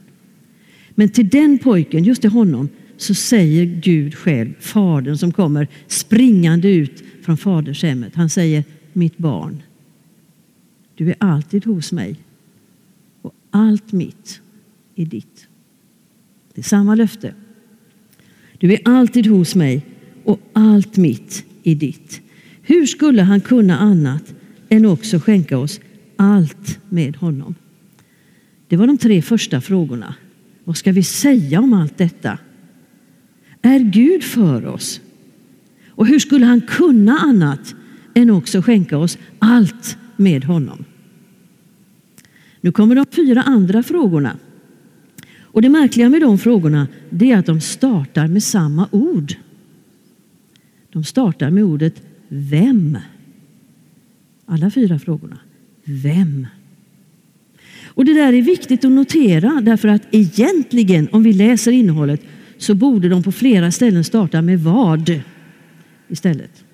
Men 0.90 1.08
till 1.08 1.28
den 1.28 1.58
pojken, 1.58 2.04
just 2.04 2.20
till 2.20 2.30
honom, 2.30 2.68
så 2.96 3.14
säger 3.14 3.64
Gud 3.64 4.14
själv, 4.14 4.52
Fadern 4.60 5.18
som 5.18 5.32
kommer 5.32 5.68
springande 5.86 6.68
ut 6.68 7.02
från 7.22 7.36
fadershemmet. 7.36 8.14
Han 8.14 8.30
säger, 8.30 8.64
mitt 8.94 9.18
barn, 9.18 9.62
du 10.94 11.10
är 11.10 11.16
alltid 11.18 11.64
hos 11.64 11.92
mig 11.92 12.16
och 13.22 13.34
allt 13.50 13.92
mitt 13.92 14.40
är 14.94 15.06
ditt. 15.06 15.46
Det 16.54 16.60
är 16.60 16.64
samma 16.64 16.94
löfte. 16.94 17.34
Du 18.58 18.72
är 18.72 18.80
alltid 18.84 19.26
hos 19.26 19.54
mig 19.54 19.86
och 20.24 20.40
allt 20.52 20.96
mitt 20.96 21.44
är 21.62 21.74
ditt. 21.74 22.20
Hur 22.62 22.86
skulle 22.86 23.22
han 23.22 23.40
kunna 23.40 23.78
annat 23.78 24.34
än 24.68 24.86
också 24.86 25.18
skänka 25.18 25.58
oss 25.58 25.80
allt 26.16 26.78
med 26.88 27.16
honom? 27.16 27.54
Det 28.68 28.76
var 28.76 28.86
de 28.86 28.98
tre 28.98 29.22
första 29.22 29.60
frågorna. 29.60 30.14
Vad 30.64 30.76
ska 30.76 30.92
vi 30.92 31.02
säga 31.02 31.60
om 31.60 31.72
allt 31.72 31.98
detta? 31.98 32.38
Är 33.62 33.78
Gud 33.78 34.24
för 34.24 34.66
oss? 34.66 35.00
Och 35.88 36.06
hur 36.06 36.18
skulle 36.18 36.46
han 36.46 36.60
kunna 36.60 37.18
annat 37.18 37.74
än 38.14 38.30
också 38.30 38.62
skänka 38.62 38.98
oss 38.98 39.18
allt 39.38 39.96
med 40.16 40.44
honom? 40.44 40.84
Nu 42.60 42.72
kommer 42.72 42.94
de 42.94 43.06
fyra 43.10 43.42
andra 43.42 43.82
frågorna. 43.82 44.36
Och 45.52 45.62
det 45.62 45.68
märkliga 45.68 46.08
med 46.08 46.20
de 46.20 46.38
frågorna 46.38 46.88
är 47.20 47.36
att 47.36 47.46
de 47.46 47.60
startar 47.60 48.26
med 48.26 48.42
samma 48.42 48.88
ord. 48.90 49.34
De 50.92 51.04
startar 51.04 51.50
med 51.50 51.64
ordet 51.64 52.02
vem. 52.28 52.98
Alla 54.46 54.70
fyra 54.70 54.98
frågorna. 54.98 55.38
Vem? 55.84 56.46
Och 57.84 58.04
Det 58.04 58.14
där 58.14 58.32
är 58.32 58.42
viktigt 58.42 58.84
att 58.84 58.92
notera 58.92 59.60
därför 59.60 59.88
att 59.88 60.02
egentligen, 60.10 61.08
om 61.12 61.22
vi 61.22 61.32
läser 61.32 61.72
innehållet, 61.72 62.22
så 62.58 62.74
borde 62.74 63.08
de 63.08 63.22
på 63.22 63.32
flera 63.32 63.70
ställen 63.70 64.04
starta 64.04 64.42
med 64.42 64.60
vad 64.60 65.20
istället. 66.08 66.64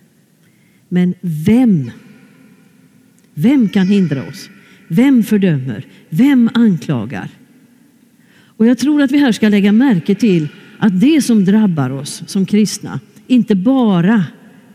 Men 0.88 1.14
vem? 1.20 1.90
Vem 3.34 3.68
kan 3.68 3.86
hindra 3.86 4.28
oss? 4.28 4.50
Vem 4.88 5.22
fördömer? 5.22 5.86
Vem 6.08 6.50
anklagar? 6.54 7.28
Och 8.56 8.66
jag 8.66 8.78
tror 8.78 9.02
att 9.02 9.10
vi 9.10 9.18
här 9.18 9.32
ska 9.32 9.48
lägga 9.48 9.72
märke 9.72 10.14
till 10.14 10.48
att 10.78 11.00
det 11.00 11.22
som 11.22 11.44
drabbar 11.44 11.90
oss 11.90 12.22
som 12.26 12.46
kristna 12.46 13.00
inte 13.26 13.54
bara 13.54 14.24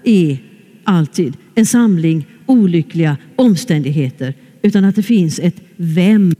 är 0.03 0.37
alltid 0.83 1.37
en 1.55 1.65
samling 1.65 2.25
olyckliga 2.45 3.17
omständigheter 3.35 4.33
utan 4.61 4.85
att 4.85 4.95
det 4.95 5.03
finns 5.03 5.39
ett 5.39 5.61
vem. 5.75 6.33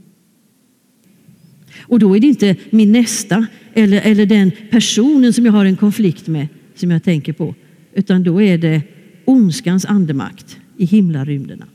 Och 1.80 1.98
då 1.98 2.16
är 2.16 2.20
det 2.20 2.26
inte 2.26 2.56
min 2.70 2.92
nästa 2.92 3.46
eller, 3.74 4.00
eller 4.00 4.26
den 4.26 4.50
personen 4.70 5.32
som 5.32 5.46
jag 5.46 5.52
har 5.52 5.64
en 5.64 5.76
konflikt 5.76 6.26
med 6.26 6.48
som 6.74 6.90
jag 6.90 7.02
tänker 7.02 7.32
på 7.32 7.54
utan 7.94 8.22
då 8.22 8.42
är 8.42 8.58
det 8.58 8.82
ondskans 9.24 9.84
andemakt 9.84 10.58
i 10.76 10.84
himlarymderna 10.84 11.66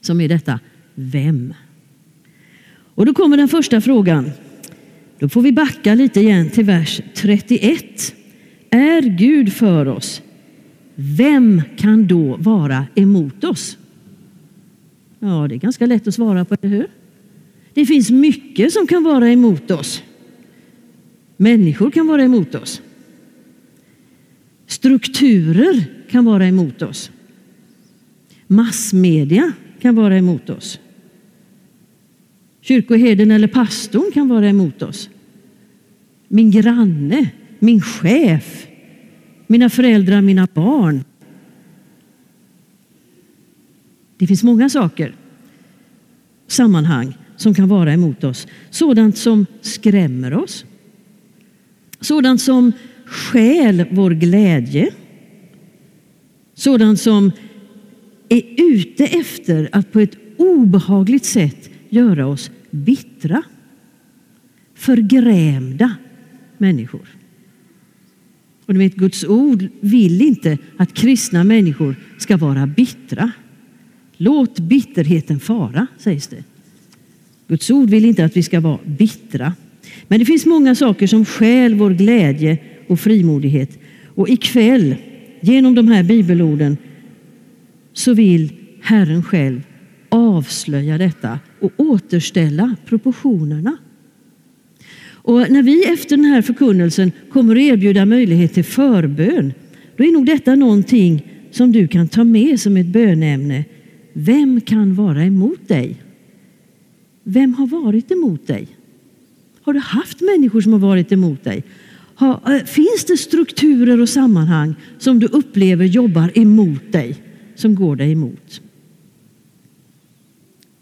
som 0.00 0.20
är 0.20 0.28
detta 0.28 0.60
vem? 0.94 1.54
Och 2.94 3.06
då 3.06 3.14
kommer 3.14 3.36
den 3.36 3.48
första 3.48 3.80
frågan. 3.80 4.30
Då 5.18 5.28
får 5.28 5.42
vi 5.42 5.52
backa 5.52 5.94
lite 5.94 6.20
igen 6.20 6.50
till 6.50 6.64
vers 6.64 7.00
31. 7.14 8.14
Är 8.70 9.02
Gud 9.02 9.52
för 9.52 9.88
oss? 9.88 10.22
Vem 10.94 11.62
kan 11.76 12.06
då 12.06 12.36
vara 12.36 12.86
emot 12.94 13.44
oss? 13.44 13.78
Ja, 15.18 15.46
det 15.48 15.54
är 15.54 15.58
ganska 15.58 15.86
lätt 15.86 16.08
att 16.08 16.14
svara 16.14 16.44
på, 16.44 16.56
eller 16.62 16.76
hur? 16.76 16.86
Det 17.74 17.86
finns 17.86 18.10
mycket 18.10 18.72
som 18.72 18.86
kan 18.86 19.04
vara 19.04 19.30
emot 19.30 19.70
oss. 19.70 20.02
Människor 21.36 21.90
kan 21.90 22.06
vara 22.06 22.22
emot 22.22 22.54
oss. 22.54 22.82
Strukturer 24.66 25.84
kan 26.10 26.24
vara 26.24 26.46
emot 26.46 26.82
oss. 26.82 27.10
Massmedia 28.46 29.52
kan 29.80 29.94
vara 29.94 30.18
emot 30.18 30.50
oss. 30.50 30.80
Kyrkoherden 32.60 33.30
eller 33.30 33.48
pastorn 33.48 34.10
kan 34.14 34.28
vara 34.28 34.48
emot 34.48 34.82
oss. 34.82 35.10
Min 36.28 36.50
granne, 36.50 37.30
min 37.58 37.82
chef, 37.82 38.66
mina 39.46 39.70
föräldrar, 39.70 40.20
mina 40.20 40.48
barn. 40.54 41.04
Det 44.18 44.26
finns 44.26 44.42
många 44.42 44.68
saker, 44.68 45.14
sammanhang 46.46 47.14
som 47.36 47.54
kan 47.54 47.68
vara 47.68 47.92
emot 47.92 48.24
oss. 48.24 48.46
Sådant 48.70 49.18
som 49.18 49.46
skrämmer 49.60 50.34
oss. 50.34 50.64
Sådant 52.00 52.40
som 52.40 52.72
stjäl 53.06 53.86
vår 53.90 54.10
glädje. 54.10 54.90
Sådant 56.60 57.00
som 57.00 57.32
är 58.28 58.42
ute 58.56 59.04
efter 59.04 59.68
att 59.72 59.92
på 59.92 60.00
ett 60.00 60.16
obehagligt 60.36 61.24
sätt 61.24 61.70
göra 61.88 62.26
oss 62.26 62.50
bittra, 62.70 63.42
förgrämda 64.74 65.96
människor. 66.58 67.08
Och 68.66 68.74
du 68.74 68.78
vet, 68.78 68.94
Guds 68.94 69.24
ord 69.24 69.68
vill 69.80 70.22
inte 70.22 70.58
att 70.76 70.94
kristna 70.94 71.44
människor 71.44 71.96
ska 72.18 72.36
vara 72.36 72.66
bittra. 72.66 73.32
Låt 74.16 74.58
bitterheten 74.58 75.40
fara, 75.40 75.86
sägs 75.98 76.26
det. 76.26 76.44
Guds 77.48 77.70
ord 77.70 77.90
vill 77.90 78.04
inte 78.04 78.24
att 78.24 78.36
vi 78.36 78.42
ska 78.42 78.60
vara 78.60 78.78
bittra. 78.84 79.54
Men 80.08 80.18
det 80.18 80.24
finns 80.24 80.46
många 80.46 80.74
saker 80.74 81.06
som 81.06 81.24
stjäl 81.24 81.74
vår 81.74 81.90
glädje 81.90 82.58
och 82.88 83.00
frimodighet. 83.00 83.78
Och 84.14 84.28
ikväll, 84.28 84.96
genom 85.40 85.74
de 85.74 85.88
här 85.88 86.02
bibelorden, 86.02 86.76
så 87.92 88.14
vill 88.14 88.52
Herren 88.82 89.22
själv 89.22 89.66
avslöja 90.08 90.98
detta 90.98 91.38
och 91.60 91.72
återställa 91.76 92.76
proportionerna. 92.86 93.76
Och 95.22 95.50
när 95.50 95.62
vi 95.62 95.84
efter 95.84 96.16
den 96.16 96.26
här 96.26 96.42
förkunnelsen 96.42 97.12
kommer 97.32 97.56
att 97.56 97.62
erbjuda 97.62 98.06
möjlighet 98.06 98.54
till 98.54 98.64
förbön, 98.64 99.52
då 99.96 100.04
är 100.04 100.12
nog 100.12 100.26
detta 100.26 100.54
någonting 100.54 101.26
som 101.50 101.72
du 101.72 101.88
kan 101.88 102.08
ta 102.08 102.24
med 102.24 102.60
som 102.60 102.76
ett 102.76 102.86
bönämne. 102.86 103.64
Vem 104.12 104.60
kan 104.60 104.94
vara 104.94 105.24
emot 105.24 105.68
dig? 105.68 105.96
Vem 107.24 107.54
har 107.54 107.66
varit 107.66 108.10
emot 108.10 108.46
dig? 108.46 108.68
Har 109.62 109.72
du 109.72 109.80
haft 109.80 110.20
människor 110.20 110.60
som 110.60 110.72
har 110.72 110.80
varit 110.80 111.12
emot 111.12 111.44
dig? 111.44 111.64
Eh, 112.20 112.64
finns 112.66 113.04
det 113.08 113.16
strukturer 113.16 114.00
och 114.00 114.08
sammanhang 114.08 114.74
som 114.98 115.18
du 115.18 115.26
upplever 115.26 115.84
jobbar 115.84 116.38
emot 116.38 116.92
dig, 116.92 117.16
som 117.54 117.74
går 117.74 117.96
dig 117.96 118.12
emot? 118.12 118.60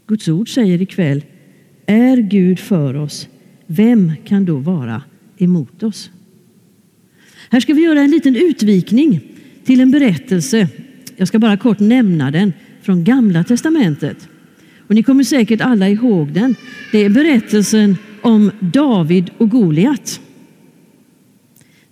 Guds 0.06 0.28
ord 0.28 0.54
säger 0.54 0.82
ikväll, 0.82 1.24
är 1.86 2.16
Gud 2.16 2.58
för 2.58 2.94
oss, 2.96 3.28
vem 3.66 4.12
kan 4.24 4.44
då 4.44 4.56
vara 4.56 5.02
emot 5.38 5.82
oss? 5.82 6.10
Här 7.50 7.60
ska 7.60 7.74
vi 7.74 7.82
göra 7.82 8.00
en 8.00 8.10
liten 8.10 8.36
utvikning 8.36 9.20
till 9.64 9.80
en 9.80 9.90
berättelse. 9.90 10.68
Jag 11.16 11.28
ska 11.28 11.38
bara 11.38 11.56
kort 11.56 11.78
nämna 11.78 12.30
den 12.30 12.52
från 12.82 13.04
Gamla 13.04 13.44
testamentet. 13.44 14.28
Och 14.88 14.94
ni 14.94 15.02
kommer 15.02 15.24
säkert 15.24 15.60
alla 15.60 15.88
ihåg 15.88 16.32
den. 16.32 16.54
Det 16.92 16.98
är 16.98 17.10
berättelsen 17.10 17.96
om 18.22 18.50
David 18.60 19.30
och 19.38 19.50
Goliat. 19.50 20.20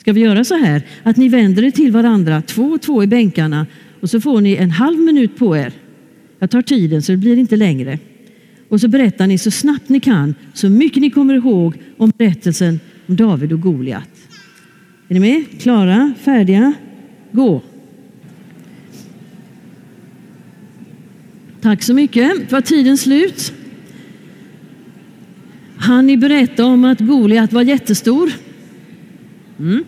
Ska 0.07 0.13
vi 0.13 0.21
göra 0.21 0.45
så 0.45 0.57
här 0.57 0.83
att 1.03 1.17
ni 1.17 1.29
vänder 1.29 1.65
er 1.65 1.71
till 1.71 1.93
varandra, 1.93 2.43
två 2.43 2.63
och 2.63 2.83
två 2.83 3.03
i 3.03 3.07
bänkarna 3.07 3.67
och 4.01 4.11
så 4.11 4.21
får 4.21 4.41
ni 4.41 4.55
en 4.57 4.71
halv 4.71 4.99
minut 4.99 5.37
på 5.37 5.57
er. 5.57 5.73
Jag 6.39 6.51
tar 6.51 6.63
tiden 6.63 7.03
så 7.03 7.13
det 7.13 7.19
blir 7.19 7.37
inte 7.37 7.57
längre. 7.57 7.99
Och 8.69 8.81
så 8.81 8.89
berättar 8.89 9.27
ni 9.27 9.39
så 9.39 9.51
snabbt 9.51 9.89
ni 9.89 10.01
kan, 10.01 10.35
så 10.55 10.69
mycket 10.69 11.01
ni 11.01 11.11
kommer 11.11 11.35
ihåg 11.35 11.75
om 11.97 12.13
berättelsen 12.19 12.81
om 13.07 13.17
David 13.17 13.53
och 13.53 13.61
Goliat. 13.61 14.09
Är 15.09 15.15
ni 15.15 15.21
med? 15.21 15.61
Klara? 15.61 16.15
Färdiga? 16.21 16.73
Gå! 17.33 17.63
Tack 21.61 21.83
så 21.83 21.95
mycket. 21.95 22.53
Var 22.53 22.61
tiden 22.61 22.99
slut? 22.99 23.53
Han 25.77 26.07
ni 26.07 26.17
berätta 26.17 26.65
om 26.65 26.85
att 26.85 27.01
Goliat 27.01 27.53
var 27.53 27.63
jättestor? 27.63 28.33
Mm. 29.59 29.85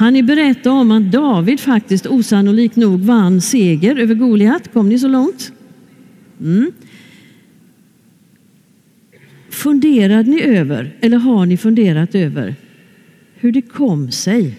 Han 0.00 0.12
ni 0.12 0.22
berätta 0.22 0.72
om 0.72 0.90
att 0.90 1.12
David 1.12 1.60
faktiskt 1.60 2.06
osannolikt 2.06 2.76
nog 2.76 3.00
vann 3.00 3.40
seger 3.40 3.96
över 3.96 4.14
Goliat? 4.14 4.72
Kom 4.72 4.88
ni 4.88 4.98
så 4.98 5.08
långt? 5.08 5.52
Mm. 6.40 6.72
Funderade 9.50 10.30
ni 10.30 10.42
över, 10.42 10.96
eller 11.00 11.16
har 11.16 11.46
ni 11.46 11.56
funderat 11.56 12.14
över, 12.14 12.54
hur 13.34 13.52
det 13.52 13.62
kom 13.62 14.10
sig 14.10 14.54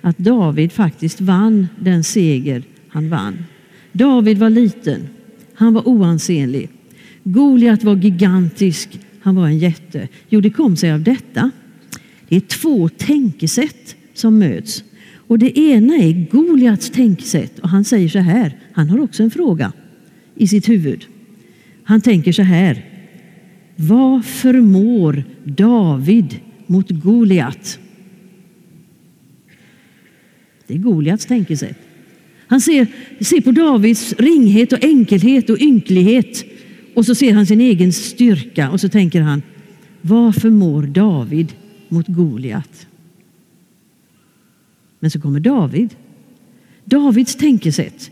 att 0.00 0.18
David 0.18 0.72
faktiskt 0.72 1.20
vann 1.20 1.68
den 1.80 2.04
seger 2.04 2.62
han 2.88 3.08
vann? 3.08 3.44
David 3.92 4.38
var 4.38 4.50
liten, 4.50 5.08
han 5.54 5.74
var 5.74 5.88
oansenlig. 5.88 6.68
Goliat 7.24 7.84
var 7.84 7.96
gigantisk, 7.96 9.00
han 9.20 9.34
var 9.34 9.46
en 9.46 9.58
jätte. 9.58 10.08
Jo, 10.28 10.40
det 10.40 10.50
kom 10.50 10.76
sig 10.76 10.92
av 10.92 11.02
detta. 11.02 11.50
Det 12.28 12.36
är 12.36 12.40
två 12.40 12.88
tänkesätt 12.88 13.96
som 14.14 14.38
möts. 14.38 14.84
Och 15.26 15.38
det 15.38 15.58
ena 15.58 15.94
är 15.94 16.30
Goliats 16.30 16.90
tänkesätt 16.90 17.58
och 17.58 17.68
han 17.68 17.84
säger 17.84 18.08
så 18.08 18.18
här, 18.18 18.56
han 18.72 18.90
har 18.90 19.00
också 19.00 19.22
en 19.22 19.30
fråga 19.30 19.72
i 20.34 20.48
sitt 20.48 20.68
huvud. 20.68 21.06
Han 21.84 22.00
tänker 22.00 22.32
så 22.32 22.42
här, 22.42 22.84
vad 23.76 24.24
förmår 24.24 25.24
David 25.44 26.40
mot 26.66 26.90
Goliat? 26.90 27.78
Det 30.66 30.74
är 30.74 30.78
Goliats 30.78 31.26
tänkesätt. 31.26 31.78
Han 32.46 32.60
ser, 32.60 32.86
ser 33.20 33.40
på 33.40 33.50
Davids 33.50 34.14
ringhet 34.18 34.72
och 34.72 34.84
enkelhet 34.84 35.50
och 35.50 35.58
ynklighet 35.60 36.44
och 36.94 37.06
så 37.06 37.14
ser 37.14 37.32
han 37.32 37.46
sin 37.46 37.60
egen 37.60 37.92
styrka 37.92 38.70
och 38.70 38.80
så 38.80 38.88
tänker 38.88 39.20
han, 39.20 39.42
vad 40.00 40.34
förmår 40.34 40.82
David 40.82 41.52
mot 41.88 42.08
Goliat? 42.08 42.86
Men 45.02 45.10
så 45.10 45.20
kommer 45.20 45.40
David. 45.40 45.94
Davids 46.84 47.36
tänkesätt. 47.36 48.10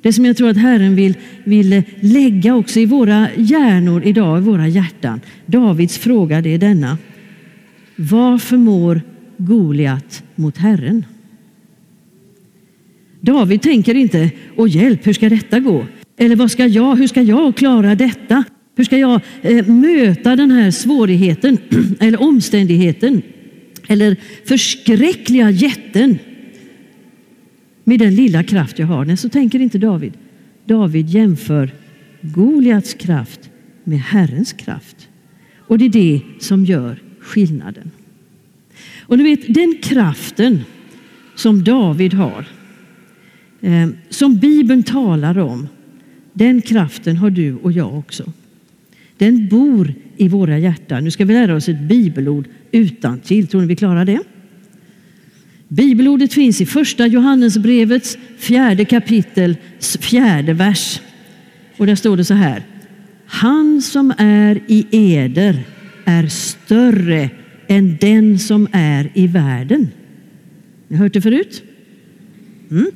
Det 0.00 0.12
som 0.12 0.24
jag 0.24 0.36
tror 0.36 0.48
att 0.48 0.56
Herren 0.56 0.96
vill, 0.96 1.14
vill 1.44 1.82
lägga 2.00 2.54
också 2.54 2.80
i 2.80 2.86
våra 2.86 3.28
hjärnor 3.36 4.02
idag, 4.04 4.38
i 4.38 4.40
våra 4.40 4.68
hjärtan. 4.68 5.20
Davids 5.46 5.98
fråga 5.98 6.40
det 6.40 6.54
är 6.54 6.58
denna. 6.58 6.98
Vad 7.96 8.42
förmår 8.42 9.02
Goliat 9.36 10.22
mot 10.34 10.58
Herren? 10.58 11.04
David 13.20 13.62
tänker 13.62 13.94
inte, 13.94 14.30
åh 14.56 14.76
hjälp, 14.76 15.06
hur 15.06 15.12
ska 15.12 15.28
detta 15.28 15.60
gå? 15.60 15.86
Eller 16.16 16.36
vad 16.36 16.50
ska 16.50 16.66
jag, 16.66 16.96
hur 16.96 17.06
ska 17.06 17.22
jag 17.22 17.56
klara 17.56 17.94
detta? 17.94 18.44
Hur 18.76 18.84
ska 18.84 18.98
jag 18.98 19.20
eh, 19.42 19.66
möta 19.66 20.36
den 20.36 20.50
här 20.50 20.70
svårigheten 20.70 21.58
eller 22.00 22.22
omständigheten 22.22 23.22
eller 23.88 24.16
förskräckliga 24.44 25.50
jätten 25.50 26.18
med 27.84 27.98
den 27.98 28.14
lilla 28.14 28.42
kraft 28.42 28.78
jag 28.78 28.86
har? 28.86 29.04
Nej, 29.04 29.16
så 29.16 29.28
tänker 29.28 29.60
inte 29.60 29.78
David. 29.78 30.12
David 30.64 31.08
jämför 31.08 31.70
Goliats 32.20 32.94
kraft 32.94 33.50
med 33.84 33.98
Herrens 33.98 34.52
kraft. 34.52 35.08
Och 35.58 35.78
det 35.78 35.84
är 35.84 35.88
det 35.88 36.20
som 36.38 36.64
gör 36.64 37.02
skillnaden. 37.20 37.90
Och 39.00 39.18
du 39.18 39.24
vet, 39.24 39.54
den 39.54 39.78
kraften 39.82 40.60
som 41.34 41.64
David 41.64 42.14
har, 42.14 42.46
eh, 43.60 43.88
som 44.08 44.36
Bibeln 44.36 44.82
talar 44.82 45.38
om, 45.38 45.68
den 46.32 46.62
kraften 46.62 47.16
har 47.16 47.30
du 47.30 47.54
och 47.54 47.72
jag 47.72 47.98
också. 47.98 48.32
Den 49.18 49.48
bor 49.48 49.94
i 50.16 50.28
våra 50.28 50.58
hjärtan. 50.58 51.04
Nu 51.04 51.10
ska 51.10 51.24
vi 51.24 51.34
lära 51.34 51.54
oss 51.54 51.68
ett 51.68 51.80
bibelord 51.80 52.48
utan 52.70 53.20
till. 53.20 53.46
Tror 53.46 53.60
ni 53.60 53.66
vi 53.66 53.76
klarar 53.76 54.04
det? 54.04 54.20
Bibelordet 55.72 56.32
finns 56.32 56.60
i 56.60 56.66
första 56.66 57.06
Johannesbrevets 57.06 58.18
fjärde 58.38 58.84
kapitel, 58.84 59.56
fjärde 60.00 60.52
vers. 60.52 61.00
Och 61.76 61.86
där 61.86 61.94
står 61.94 62.16
det 62.16 62.24
så 62.24 62.34
här. 62.34 62.62
Han 63.26 63.82
som 63.82 64.12
är 64.18 64.60
i 64.66 64.86
eder 64.90 65.64
är 66.04 66.26
större 66.26 67.30
än 67.68 67.96
den 68.00 68.38
som 68.38 68.68
är 68.72 69.10
i 69.14 69.26
världen. 69.26 69.88
Ni 70.88 70.96
har 70.96 71.04
hört 71.04 71.12
det 71.12 71.20
förut? 71.20 71.62
Mm. 72.70 72.90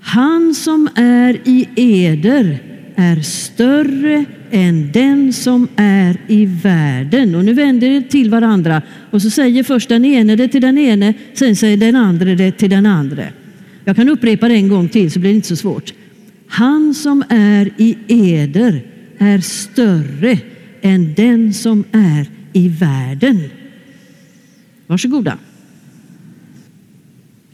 Han 0.00 0.54
som 0.54 0.88
är 0.94 1.40
i 1.44 1.68
eder 1.76 2.58
är 2.96 3.20
större 3.20 4.24
än 4.50 4.92
den 4.92 5.32
som 5.32 5.68
är 5.76 6.16
i 6.26 6.46
världen. 6.46 7.34
Och 7.34 7.44
nu 7.44 7.54
vänder 7.54 7.90
det 7.90 8.02
till 8.02 8.30
varandra 8.30 8.82
och 9.10 9.22
så 9.22 9.30
säger 9.30 9.62
först 9.62 9.88
den 9.88 10.04
ene 10.04 10.36
det 10.36 10.48
till 10.48 10.60
den 10.60 10.78
ene, 10.78 11.14
sen 11.34 11.56
säger 11.56 11.76
den 11.76 11.96
andra 11.96 12.34
det 12.34 12.52
till 12.52 12.70
den 12.70 12.86
andra. 12.86 13.24
Jag 13.84 13.96
kan 13.96 14.08
upprepa 14.08 14.48
det 14.48 14.54
en 14.54 14.68
gång 14.68 14.88
till 14.88 15.10
så 15.10 15.18
blir 15.18 15.30
det 15.30 15.36
inte 15.36 15.48
så 15.48 15.56
svårt. 15.56 15.94
Han 16.48 16.94
som 16.94 17.24
är 17.28 17.70
i 17.76 17.96
eder 18.08 18.82
är 19.18 19.38
större 19.38 20.38
än 20.82 21.14
den 21.14 21.54
som 21.54 21.84
är 21.92 22.26
i 22.52 22.68
världen. 22.68 23.40
Varsågoda. 24.86 25.38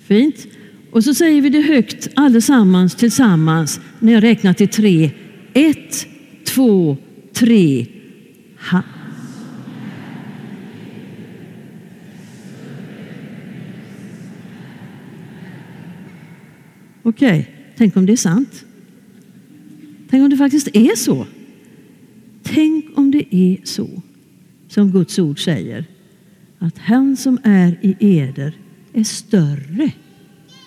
Fint. 0.07 0.47
Och 0.91 1.05
så 1.05 1.15
säger 1.15 1.43
vi 1.43 1.49
det 1.49 1.61
högt 1.61 2.09
allesammans 2.15 2.95
tillsammans 2.95 3.81
när 4.01 4.13
jag 4.13 4.23
räknar 4.23 4.53
till 4.53 4.69
tre. 4.69 5.11
Ett, 5.53 6.07
två, 6.55 6.97
tre. 7.33 7.87
Ha. 8.71 8.83
Okej, 17.03 17.41
okay. 17.41 17.45
tänk 17.77 17.97
om 17.97 18.07
det 18.07 18.13
är 18.13 18.17
sant. 18.17 18.65
Tänk 20.11 20.23
om 20.23 20.31
det 20.31 20.37
faktiskt 20.37 20.69
är 20.73 20.97
så. 20.97 21.27
Tänk 22.43 22.99
om 22.99 23.11
det 23.11 23.37
är 23.37 23.59
så 23.65 24.03
som 24.69 24.91
Guds 24.91 25.19
ord 25.19 25.45
säger 25.45 25.85
att 26.59 26.79
han 26.79 27.17
som 27.17 27.39
är 27.45 27.79
i 27.81 27.97
eder 28.19 28.53
är 28.93 29.05
större 29.05 29.93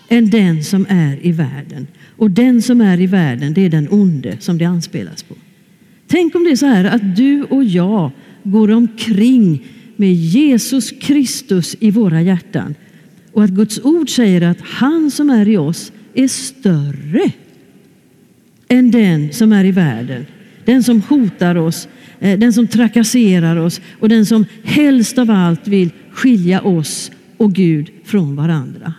än 0.07 0.29
den 0.29 0.63
som 0.63 0.85
är 0.89 1.25
i 1.25 1.31
världen. 1.31 1.87
Och 2.17 2.31
den 2.31 2.61
som 2.61 2.81
är 2.81 3.01
i 3.01 3.07
världen, 3.07 3.53
det 3.53 3.61
är 3.61 3.69
den 3.69 3.87
onde 3.91 4.37
som 4.39 4.57
det 4.57 4.65
anspelas 4.65 5.23
på. 5.23 5.35
Tänk 6.07 6.35
om 6.35 6.43
det 6.43 6.51
är 6.51 6.55
så 6.55 6.65
här 6.65 6.85
att 6.85 7.15
du 7.15 7.43
och 7.43 7.63
jag 7.63 8.11
går 8.43 8.71
omkring 8.71 9.67
med 9.95 10.13
Jesus 10.13 10.91
Kristus 10.91 11.75
i 11.79 11.91
våra 11.91 12.21
hjärtan 12.21 12.75
och 13.31 13.43
att 13.43 13.49
Guds 13.49 13.79
ord 13.83 14.09
säger 14.09 14.41
att 14.41 14.61
han 14.61 15.11
som 15.11 15.29
är 15.29 15.47
i 15.47 15.57
oss 15.57 15.91
är 16.13 16.27
större 16.27 17.31
än 18.67 18.91
den 18.91 19.33
som 19.33 19.53
är 19.53 19.65
i 19.65 19.71
världen. 19.71 20.25
Den 20.65 20.83
som 20.83 21.01
hotar 21.01 21.55
oss, 21.55 21.87
eh, 22.19 22.39
den 22.39 22.53
som 22.53 22.67
trakasserar 22.67 23.55
oss 23.55 23.81
och 23.99 24.09
den 24.09 24.25
som 24.25 24.45
helst 24.63 25.17
av 25.17 25.31
allt 25.31 25.67
vill 25.67 25.89
skilja 26.11 26.61
oss 26.61 27.11
och 27.37 27.53
Gud 27.53 27.91
från 28.03 28.35
varandra. 28.35 28.93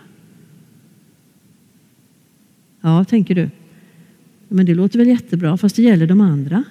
Ja, 2.80 3.04
tänker 3.04 3.34
du. 3.34 3.50
Men 4.48 4.66
det 4.66 4.74
låter 4.74 4.98
väl 4.98 5.08
jättebra, 5.08 5.56
fast 5.56 5.76
det 5.76 5.82
gäller 5.82 6.06
de 6.06 6.20
andra. 6.20 6.64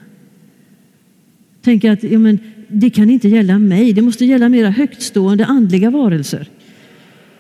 Tänker 1.66 1.92
att 1.92 2.04
ja, 2.04 2.20
men 2.20 2.40
det 2.68 2.90
kan 2.90 3.10
inte 3.10 3.28
gälla 3.28 3.60
mig, 3.60 3.94
det 3.94 4.02
måste 4.02 4.26
gälla 4.26 4.50
mera 4.50 4.70
högtstående 4.70 5.46
andliga 5.46 5.90
varelser 5.90 6.50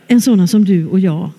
än 0.07 0.21
sådana 0.21 0.47
som 0.47 0.65
du 0.65 0.85
och 0.85 0.99
jag. 0.99 1.29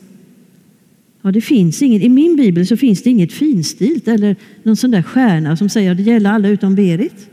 Ja, 1.22 1.32
det 1.32 1.40
finns 1.40 1.82
ingen, 1.82 2.02
I 2.02 2.08
min 2.08 2.36
bibel 2.36 2.66
så 2.66 2.76
finns 2.76 3.02
det 3.02 3.10
inget 3.10 3.32
finstilt 3.32 4.08
eller 4.08 4.36
någon 4.62 4.76
sån 4.76 4.90
där 4.90 5.02
stjärna 5.02 5.56
som 5.56 5.68
säger 5.68 5.90
att 5.90 5.96
det 5.96 6.02
gäller 6.02 6.30
alla 6.30 6.48
utom 6.48 6.74
Berit. 6.74 7.30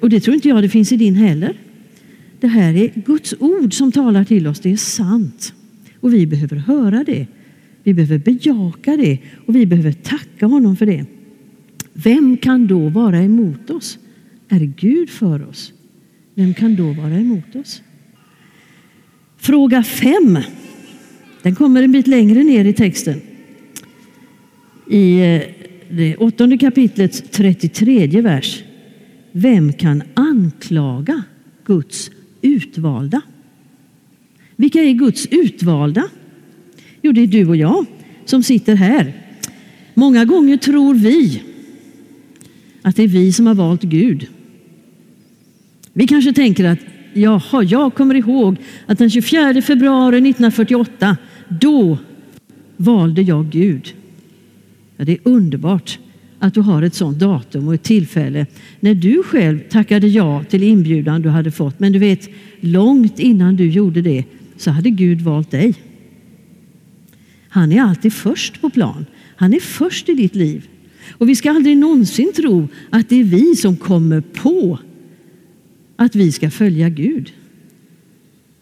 Och 0.00 0.10
det 0.10 0.20
tror 0.20 0.34
inte 0.34 0.48
jag 0.48 0.62
det 0.62 0.68
finns 0.68 0.92
i 0.92 0.96
din 0.96 1.14
heller. 1.14 1.54
Det 2.40 2.48
här 2.48 2.76
är 2.76 2.92
Guds 3.06 3.34
ord 3.38 3.74
som 3.74 3.92
talar 3.92 4.24
till 4.24 4.46
oss, 4.46 4.60
det 4.60 4.72
är 4.72 4.76
sant. 4.76 5.54
Och 6.00 6.14
vi 6.14 6.26
behöver 6.26 6.56
höra 6.56 7.04
det. 7.04 7.26
Vi 7.82 7.94
behöver 7.94 8.18
bejaka 8.18 8.96
det 8.96 9.18
och 9.46 9.56
vi 9.56 9.66
behöver 9.66 9.92
tacka 9.92 10.46
honom 10.46 10.76
för 10.76 10.86
det. 10.86 11.04
Vem 11.92 12.36
kan 12.36 12.66
då 12.66 12.88
vara 12.88 13.22
emot 13.22 13.70
oss? 13.70 13.98
Är 14.54 14.60
Gud 14.60 15.10
för 15.10 15.48
oss? 15.48 15.72
Vem 16.34 16.54
kan 16.54 16.76
då 16.76 16.92
vara 16.92 17.14
emot 17.14 17.56
oss? 17.56 17.82
Fråga 19.36 19.82
5 19.82 20.38
Den 21.42 21.54
kommer 21.54 21.82
en 21.82 21.92
bit 21.92 22.06
längre 22.06 22.44
ner 22.44 22.64
i 22.64 22.72
texten. 22.72 23.20
I 24.90 25.20
eh, 25.20 25.42
det 25.90 26.16
åttonde 26.16 26.58
kapitlets 26.58 27.22
33 27.30 28.20
vers. 28.20 28.64
Vem 29.32 29.72
kan 29.72 30.02
anklaga 30.14 31.22
Guds 31.64 32.10
utvalda? 32.42 33.22
Vilka 34.56 34.80
är 34.80 34.92
Guds 34.92 35.26
utvalda? 35.26 36.08
Jo, 37.02 37.12
det 37.12 37.20
är 37.20 37.26
du 37.26 37.48
och 37.48 37.56
jag 37.56 37.86
som 38.24 38.42
sitter 38.42 38.74
här. 38.74 39.12
Många 39.94 40.24
gånger 40.24 40.56
tror 40.56 40.94
vi 40.94 41.42
att 42.82 42.96
det 42.96 43.02
är 43.02 43.08
vi 43.08 43.32
som 43.32 43.46
har 43.46 43.54
valt 43.54 43.82
Gud. 43.82 44.28
Vi 45.96 46.06
kanske 46.06 46.32
tänker 46.32 46.64
att 46.64 46.78
jaha, 47.12 47.62
jag 47.62 47.94
kommer 47.94 48.14
ihåg 48.14 48.56
att 48.86 48.98
den 48.98 49.10
24 49.10 49.62
februari 49.62 50.16
1948, 50.16 51.16
då 51.48 51.98
valde 52.76 53.22
jag 53.22 53.50
Gud. 53.50 53.94
Ja, 54.96 55.04
det 55.04 55.12
är 55.12 55.18
underbart 55.22 55.98
att 56.38 56.54
du 56.54 56.60
har 56.60 56.82
ett 56.82 56.94
sådant 56.94 57.18
datum 57.18 57.68
och 57.68 57.74
ett 57.74 57.82
tillfälle 57.82 58.46
när 58.80 58.94
du 58.94 59.22
själv 59.22 59.60
tackade 59.70 60.08
ja 60.08 60.44
till 60.44 60.62
inbjudan 60.62 61.22
du 61.22 61.28
hade 61.28 61.50
fått. 61.50 61.80
Men 61.80 61.92
du 61.92 61.98
vet, 61.98 62.28
långt 62.60 63.18
innan 63.18 63.56
du 63.56 63.70
gjorde 63.70 64.02
det 64.02 64.24
så 64.56 64.70
hade 64.70 64.90
Gud 64.90 65.20
valt 65.20 65.50
dig. 65.50 65.74
Han 67.48 67.72
är 67.72 67.82
alltid 67.82 68.12
först 68.12 68.60
på 68.60 68.70
plan. 68.70 69.06
Han 69.36 69.54
är 69.54 69.60
först 69.60 70.08
i 70.08 70.14
ditt 70.14 70.34
liv. 70.34 70.68
Och 71.12 71.28
vi 71.28 71.36
ska 71.36 71.50
aldrig 71.50 71.76
någonsin 71.76 72.32
tro 72.36 72.68
att 72.90 73.08
det 73.08 73.20
är 73.20 73.24
vi 73.24 73.56
som 73.56 73.76
kommer 73.76 74.20
på 74.20 74.78
att 75.96 76.14
vi 76.14 76.32
ska 76.32 76.50
följa 76.50 76.88
Gud. 76.88 77.32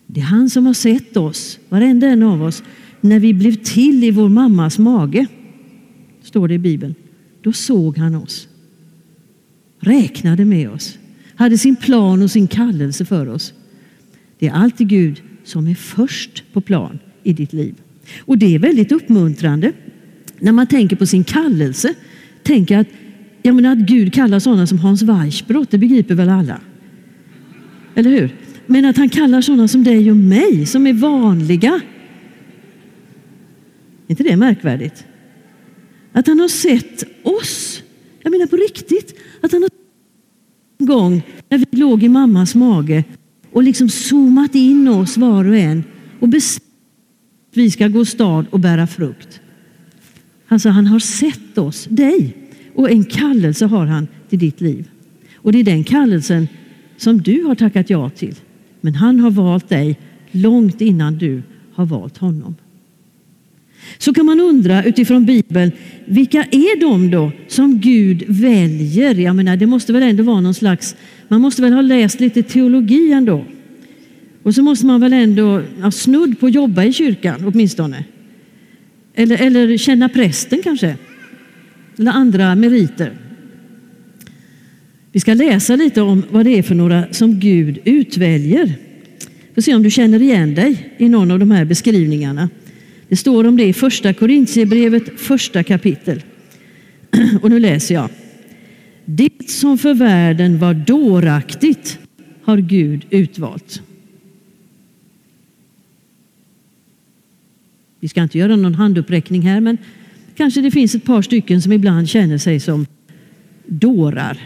Det 0.07 0.21
är 0.21 0.25
han 0.25 0.51
som 0.51 0.67
har 0.67 0.75
sett 0.75 1.17
oss, 1.17 1.59
varenda 1.69 2.07
en 2.07 2.23
av 2.23 2.43
oss, 2.43 2.63
när 3.01 3.19
vi 3.19 3.35
blev 3.35 3.55
till 3.55 4.05
i 4.05 4.11
vår 4.11 4.29
mammas 4.29 4.79
mage. 4.79 5.27
Står 6.23 6.49
det 6.49 6.55
i 6.55 6.59
Bibeln. 6.59 6.95
Då 7.43 7.53
såg 7.53 7.99
han 7.99 8.15
oss. 8.15 8.49
Räknade 9.81 10.45
med 10.45 10.71
oss. 10.71 10.99
Hade 11.35 11.59
sin 11.59 11.77
plan 11.77 12.23
och 12.23 12.31
sin 12.31 12.47
kallelse 12.47 13.05
för 13.05 13.27
oss. 13.29 13.53
Det 14.39 14.47
är 14.47 14.53
alltid 14.53 14.89
Gud 14.89 15.23
som 15.45 15.67
är 15.67 15.75
först 15.75 16.45
på 16.53 16.61
plan 16.61 16.99
i 17.23 17.33
ditt 17.33 17.53
liv. 17.53 17.75
Och 18.21 18.39
det 18.39 18.55
är 18.55 18.59
väldigt 18.59 18.93
uppmuntrande 18.93 19.73
när 20.39 20.53
man 20.53 20.67
tänker 20.67 20.97
på 20.97 21.07
sin 21.07 21.25
kallelse. 21.25 21.95
Tänk 22.43 22.71
att, 22.71 22.87
jag 23.43 23.55
menar, 23.55 23.73
att 23.73 23.79
Gud 23.79 24.13
kallar 24.13 24.39
sådana 24.39 24.67
som 24.67 24.79
Hans 24.79 25.03
Weichbrott, 25.03 25.71
det 25.71 25.79
begriper 25.79 26.15
väl 26.15 26.29
alla? 26.29 26.61
Eller 27.95 28.11
hur? 28.11 28.37
Men 28.67 28.85
att 28.85 28.97
han 28.97 29.09
kallar 29.09 29.41
sådana 29.41 29.69
som 29.69 29.85
dig 29.85 30.11
och 30.11 30.17
mig, 30.17 30.67
som 30.67 30.87
är 30.87 30.93
vanliga. 30.93 31.81
Är 34.07 34.11
inte 34.11 34.23
det 34.23 34.37
märkvärdigt? 34.37 35.05
Att 36.13 36.27
han 36.27 36.41
har 36.41 36.49
sett 36.49 37.05
oss. 37.23 37.83
Jag 38.23 38.31
menar 38.31 38.47
på 38.47 38.57
riktigt. 38.57 39.19
Att 39.41 39.53
han 39.53 39.63
har 39.63 39.71
en 40.79 40.87
gång 40.87 41.23
när 41.49 41.59
vi 41.59 41.67
låg 41.71 42.03
i 42.03 42.09
mammas 42.09 42.55
mage 42.55 43.05
och 43.53 43.63
liksom 43.63 43.89
zoomat 43.89 44.55
in 44.55 44.89
oss 44.89 45.17
var 45.17 45.49
och 45.49 45.57
en 45.57 45.85
och 46.21 46.29
bestämt 46.29 46.73
att 47.53 47.57
vi 47.57 47.71
ska 47.71 47.89
gå 47.89 48.05
stad 48.05 48.47
och 48.51 48.61
bära 48.61 48.87
frukt. 48.87 49.41
Alltså 50.49 50.69
han 50.69 50.87
har 50.87 50.99
sett 50.99 51.59
oss, 51.59 51.87
dig, 51.91 52.37
och 52.75 52.91
en 52.91 53.05
kallelse 53.05 53.67
har 53.67 53.87
han 53.87 54.09
till 54.29 54.39
ditt 54.39 54.61
liv. 54.61 54.91
Och 55.35 55.53
det 55.53 55.59
är 55.59 55.65
den 55.65 55.85
kallelsen 55.85 56.49
som 56.97 57.23
du 57.23 57.43
har 57.43 57.55
tackat 57.55 57.91
ja 57.91 58.11
till. 58.11 58.35
Men 58.81 58.95
han 58.95 59.21
har 59.21 59.31
valt 59.31 59.69
dig 59.69 59.99
långt 60.31 60.81
innan 60.81 61.19
du 61.19 61.43
har 61.75 61.87
valt 61.87 62.19
honom. 62.19 62.55
Så 63.99 64.15
kan 64.15 64.27
man 64.27 64.41
undra 64.41 64.85
utifrån 64.85 65.27
Bibeln, 65.27 65.73
vilka 66.05 66.39
är 66.45 66.81
de 66.81 67.11
då 67.11 67.33
som 67.49 67.79
Gud 67.81 68.25
väljer? 68.29 69.15
Jag 69.15 69.37
menar, 69.37 69.57
det 69.57 69.67
måste 69.67 69.93
väl 69.93 70.03
ändå 70.03 70.23
vara 70.23 70.41
någon 70.41 70.55
slags, 70.55 70.97
man 71.29 71.41
måste 71.41 71.63
väl 71.63 71.73
ha 71.73 71.81
läst 71.81 72.21
lite 72.21 72.43
teologi 72.43 73.13
ändå. 73.13 73.45
Och 74.43 74.55
så 74.55 74.63
måste 74.63 74.87
man 74.87 75.01
väl 75.01 75.13
ändå 75.13 75.63
ha 75.83 75.91
snudd 75.91 76.41
på 76.41 76.47
att 76.47 76.55
jobba 76.55 76.85
i 76.85 76.93
kyrkan 76.93 77.45
åtminstone. 77.47 78.05
Eller, 79.15 79.43
eller 79.43 79.77
känna 79.77 80.09
prästen 80.09 80.61
kanske. 80.65 80.97
Eller 81.99 82.11
andra 82.11 82.55
meriter. 82.55 83.13
Vi 85.13 85.21
ska 85.21 85.35
läsa 85.35 85.77
lite 85.77 86.03
om 86.03 86.23
vad 86.31 86.45
det 86.45 86.59
är 86.59 86.63
för 86.63 86.75
några 86.75 87.13
som 87.13 87.41
Gud 87.41 87.79
utväljer. 87.85 88.75
Får 89.55 89.63
se 89.63 89.75
om 89.75 89.83
du 89.83 89.91
känner 89.91 90.23
igen 90.23 90.55
dig 90.55 90.95
i 90.99 91.09
någon 91.09 91.31
av 91.31 91.39
de 91.39 91.51
här 91.51 91.65
beskrivningarna. 91.65 92.49
Det 93.09 93.17
står 93.17 93.47
om 93.47 93.57
det 93.57 93.65
i 93.65 93.73
första 93.73 94.15
Korintierbrevet, 94.15 95.21
första 95.21 95.63
kapitel. 95.63 96.23
Och 97.43 97.51
nu 97.51 97.59
läser 97.59 97.95
jag. 97.95 98.09
Det 99.05 99.51
som 99.51 99.79
för 99.79 99.95
världen 99.95 100.59
var 100.59 100.75
dåraktigt 100.75 101.99
har 102.43 102.59
Gud 102.59 103.05
utvalt. 103.11 103.83
Vi 108.01 108.09
ska 108.09 108.23
inte 108.23 108.39
göra 108.39 108.57
någon 108.57 108.75
handuppräckning 108.75 109.43
här, 109.43 109.61
men 109.61 109.79
kanske 110.37 110.61
det 110.61 110.71
finns 110.71 110.95
ett 110.95 111.05
par 111.05 111.23
stycken 111.23 111.63
som 111.63 111.73
ibland 111.73 112.09
känner 112.09 112.39
sig 112.39 112.61
som 112.61 112.87
dårar, 113.67 114.39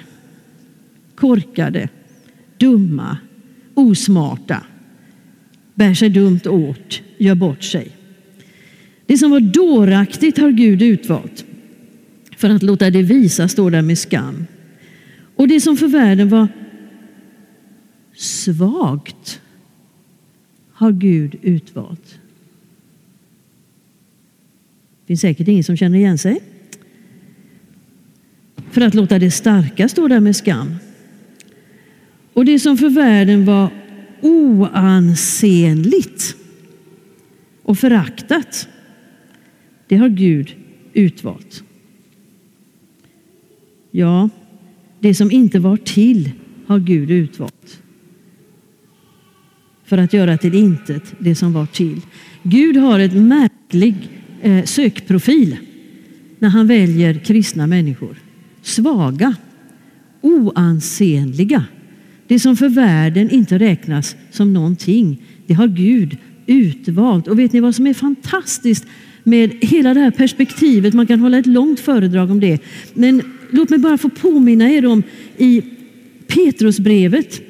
korkade, 1.17 1.89
dumma, 2.59 3.19
osmarta, 3.75 4.63
bär 5.75 5.95
sig 5.95 6.09
dumt 6.09 6.41
åt, 6.47 7.03
gör 7.19 7.35
bort 7.35 7.63
sig. 7.63 7.91
Det 9.07 9.19
som 9.19 9.31
var 9.31 9.41
dåraktigt 9.41 10.39
har 10.39 10.51
Gud 10.51 10.83
utvalt 10.83 11.45
för 12.37 12.51
att 12.51 12.63
låta 12.63 12.91
det 12.91 13.03
visa 13.03 13.49
stå 13.49 13.71
där 13.71 13.83
med 13.83 13.99
skam. 13.99 14.47
Och 15.37 15.49
det 15.49 15.61
som 15.61 15.77
för 15.77 15.89
världen 15.89 16.29
var 16.29 16.49
svagt 18.15 19.41
har 20.73 20.93
Gud 20.93 21.37
utvalt. 21.43 22.19
Det 25.01 25.07
finns 25.07 25.21
säkert 25.21 25.49
ingen 25.49 25.65
som 25.65 25.77
känner 25.77 25.99
igen 25.99 26.19
sig. 26.19 26.43
För 28.71 28.81
att 28.81 28.95
låta 28.95 29.19
det 29.19 29.31
starka 29.31 29.89
stå 29.89 30.09
där 30.09 30.21
med 30.21 30.37
skam. 30.37 30.75
Och 32.37 32.45
det 32.45 32.59
som 32.59 32.77
för 32.77 32.89
världen 32.89 33.45
var 33.45 33.71
oansenligt 34.21 35.57
och 37.63 37.79
föraktat, 37.79 38.69
det 39.89 39.97
har 39.97 40.09
Gud 40.09 40.55
utvalt. 40.93 41.65
Ja, 43.91 44.29
det 45.01 45.15
som 45.15 45.31
inte 45.31 45.59
var 45.59 45.77
till 45.77 46.31
har 46.67 46.79
Gud 46.79 47.11
utvalt 47.11 47.83
för 49.85 49.99
att 49.99 50.13
göra 50.13 50.39
till 50.39 50.55
intet 50.55 51.15
det 51.19 51.35
som 51.35 51.53
var 51.53 51.67
till. 51.67 52.01
Gud 52.43 52.77
har 52.77 52.99
ett 52.99 53.15
märklig 53.15 53.95
eh, 54.43 54.65
sökprofil 54.65 55.57
när 56.39 56.49
han 56.49 56.67
väljer 56.67 57.15
kristna 57.15 57.67
människor. 57.67 58.17
Svaga, 58.63 59.35
oansenliga, 60.21 61.65
det 62.27 62.39
som 62.39 62.57
för 62.57 62.69
världen 62.69 63.31
inte 63.31 63.59
räknas 63.59 64.17
som 64.31 64.53
någonting, 64.53 65.23
det 65.47 65.55
har 65.55 65.69
Gud 65.69 66.17
utvalt. 66.47 67.29
Och 67.29 67.39
vet 67.39 67.53
ni 67.53 67.61
vad 67.61 67.75
som 67.75 67.87
är 67.87 67.95
fantastiskt 67.95 68.87
med 69.23 69.51
hela 69.61 69.95
det 69.95 70.01
här 70.01 70.11
perspektivet? 70.11 70.95
Man 70.95 71.07
kan 71.07 71.21
hålla 71.21 71.39
ett 71.39 71.47
långt 71.47 71.81
föredrag 71.81 72.31
om 72.31 72.41
det. 72.41 72.63
Men 72.95 73.23
låt 73.51 73.71
mig 73.71 73.79
bara 73.79 73.99
få 73.99 74.09
påminna 74.09 74.71
er 74.71 74.87
om 74.87 75.03
i 75.37 75.63
Petrusbrevet. 76.27 77.43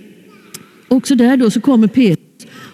Också 0.88 1.14
där 1.14 1.36
då 1.36 1.50
så 1.50 1.60
kommer 1.60 1.88
Petrus 1.88 2.26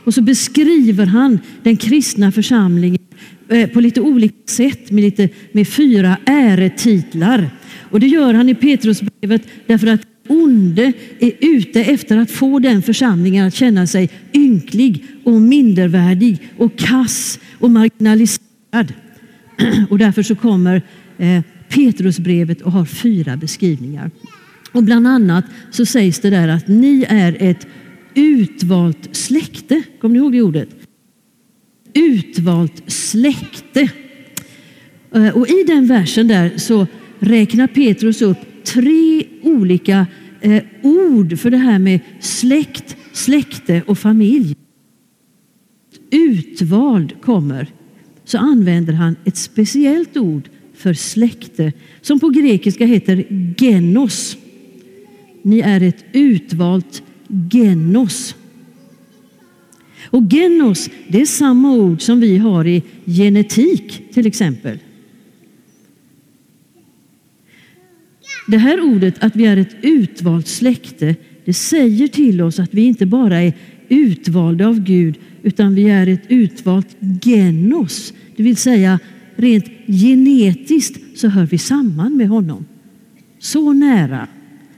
och 0.05 0.15
så 0.15 0.23
beskriver 0.23 1.07
han 1.07 1.39
den 1.63 1.77
kristna 1.77 2.33
församlingen 2.33 3.03
eh, 3.49 3.71
på 3.71 3.81
lite 3.81 4.01
olika 4.01 4.35
sätt 4.47 4.91
med, 4.91 5.05
lite, 5.05 5.29
med 5.53 5.69
fyra 5.69 6.17
äretitlar. 6.27 7.51
Och 7.91 8.01
det 8.01 8.07
gör 8.07 8.35
han 8.35 8.49
i 8.49 8.55
Petrusbrevet 8.55 9.43
därför 9.67 9.87
att 9.87 10.01
onde 10.43 10.93
är 11.19 11.33
ute 11.41 11.81
efter 11.81 12.17
att 12.17 12.31
få 12.31 12.59
den 12.59 12.83
församlingen 12.83 13.47
att 13.47 13.55
känna 13.55 13.87
sig 13.87 14.11
ynklig 14.33 15.05
och 15.25 15.41
mindervärdig 15.41 16.39
och 16.57 16.79
kass 16.79 17.39
och 17.59 17.71
marginaliserad. 17.71 18.93
Och 19.91 19.99
därför 19.99 20.23
så 20.23 20.35
kommer 20.35 20.83
eh, 21.19 21.43
Petrusbrevet 21.69 22.61
och 22.61 22.73
har 22.73 22.85
fyra 22.85 23.37
beskrivningar. 23.37 24.11
Och 24.73 24.83
bland 24.83 25.07
annat 25.07 25.45
så 25.71 25.87
sägs 25.87 26.21
det 26.21 26.31
där 26.31 26.49
att 26.49 26.69
ni 26.69 27.07
är 27.09 27.37
ett 27.41 27.67
utvalt 28.15 29.17
släkte. 29.17 29.83
Kommer 30.01 30.13
ni 30.13 30.19
ihåg 30.19 30.33
det 30.33 30.43
ordet? 30.43 30.69
Utvalt 31.95 32.83
släkte. 32.87 33.89
Eh, 35.15 35.29
och 35.29 35.49
i 35.49 35.65
den 35.67 35.87
versen 35.87 36.29
där 36.29 36.53
så 36.57 36.87
räknar 37.19 37.67
Petrus 37.67 38.23
upp 38.23 38.39
tre 38.65 39.25
olika 39.43 40.07
eh, 40.43 40.63
ord 40.83 41.39
för 41.39 41.51
det 41.51 41.57
här 41.57 41.79
med 41.79 42.01
släkt, 42.21 42.97
släkte 43.13 43.83
och 43.87 43.99
familj. 43.99 44.57
Utvald 46.11 47.21
kommer, 47.21 47.67
så 48.25 48.39
använder 48.39 48.93
han 48.93 49.17
ett 49.25 49.37
speciellt 49.37 50.17
ord 50.17 50.49
för 50.75 50.95
släkte 50.95 51.73
som 52.01 52.21
på 52.21 52.29
grekiska 52.29 52.87
heter 52.87 53.25
genos. 53.59 54.37
Ni 55.43 55.61
är 55.61 55.81
ett 55.81 56.05
utvalt 56.13 57.03
genos. 57.53 58.35
Och 60.05 60.23
genos, 60.33 60.91
det 61.09 61.21
är 61.21 61.27
samma 61.27 61.73
ord 61.73 62.03
som 62.03 62.21
vi 62.21 62.39
har 62.39 62.67
i 62.67 62.83
genetik 63.07 64.03
till 64.13 64.27
exempel. 64.27 64.79
Det 68.53 68.59
här 68.59 68.81
ordet 68.81 69.15
att 69.25 69.37
vi 69.37 69.47
är 69.47 69.57
ett 69.57 69.77
utvalt 69.83 70.47
släkte, 70.47 71.17
det 71.45 71.53
säger 71.53 72.09
till 72.09 72.41
oss 72.41 72.59
att 72.59 72.75
vi 72.75 72.83
inte 72.83 73.07
bara 73.07 73.43
är 73.43 73.53
utvalda 73.89 74.67
av 74.67 74.81
Gud, 74.81 75.19
utan 75.43 75.75
vi 75.75 75.91
är 75.91 76.07
ett 76.07 76.23
utvalt 76.29 76.97
genos. 77.23 78.13
Det 78.37 78.43
vill 78.43 78.57
säga 78.57 78.99
rent 79.37 79.65
genetiskt 79.87 81.19
så 81.19 81.29
hör 81.29 81.47
vi 81.47 81.59
samman 81.59 82.17
med 82.17 82.29
honom. 82.29 82.65
Så 83.39 83.73
nära, 83.73 84.27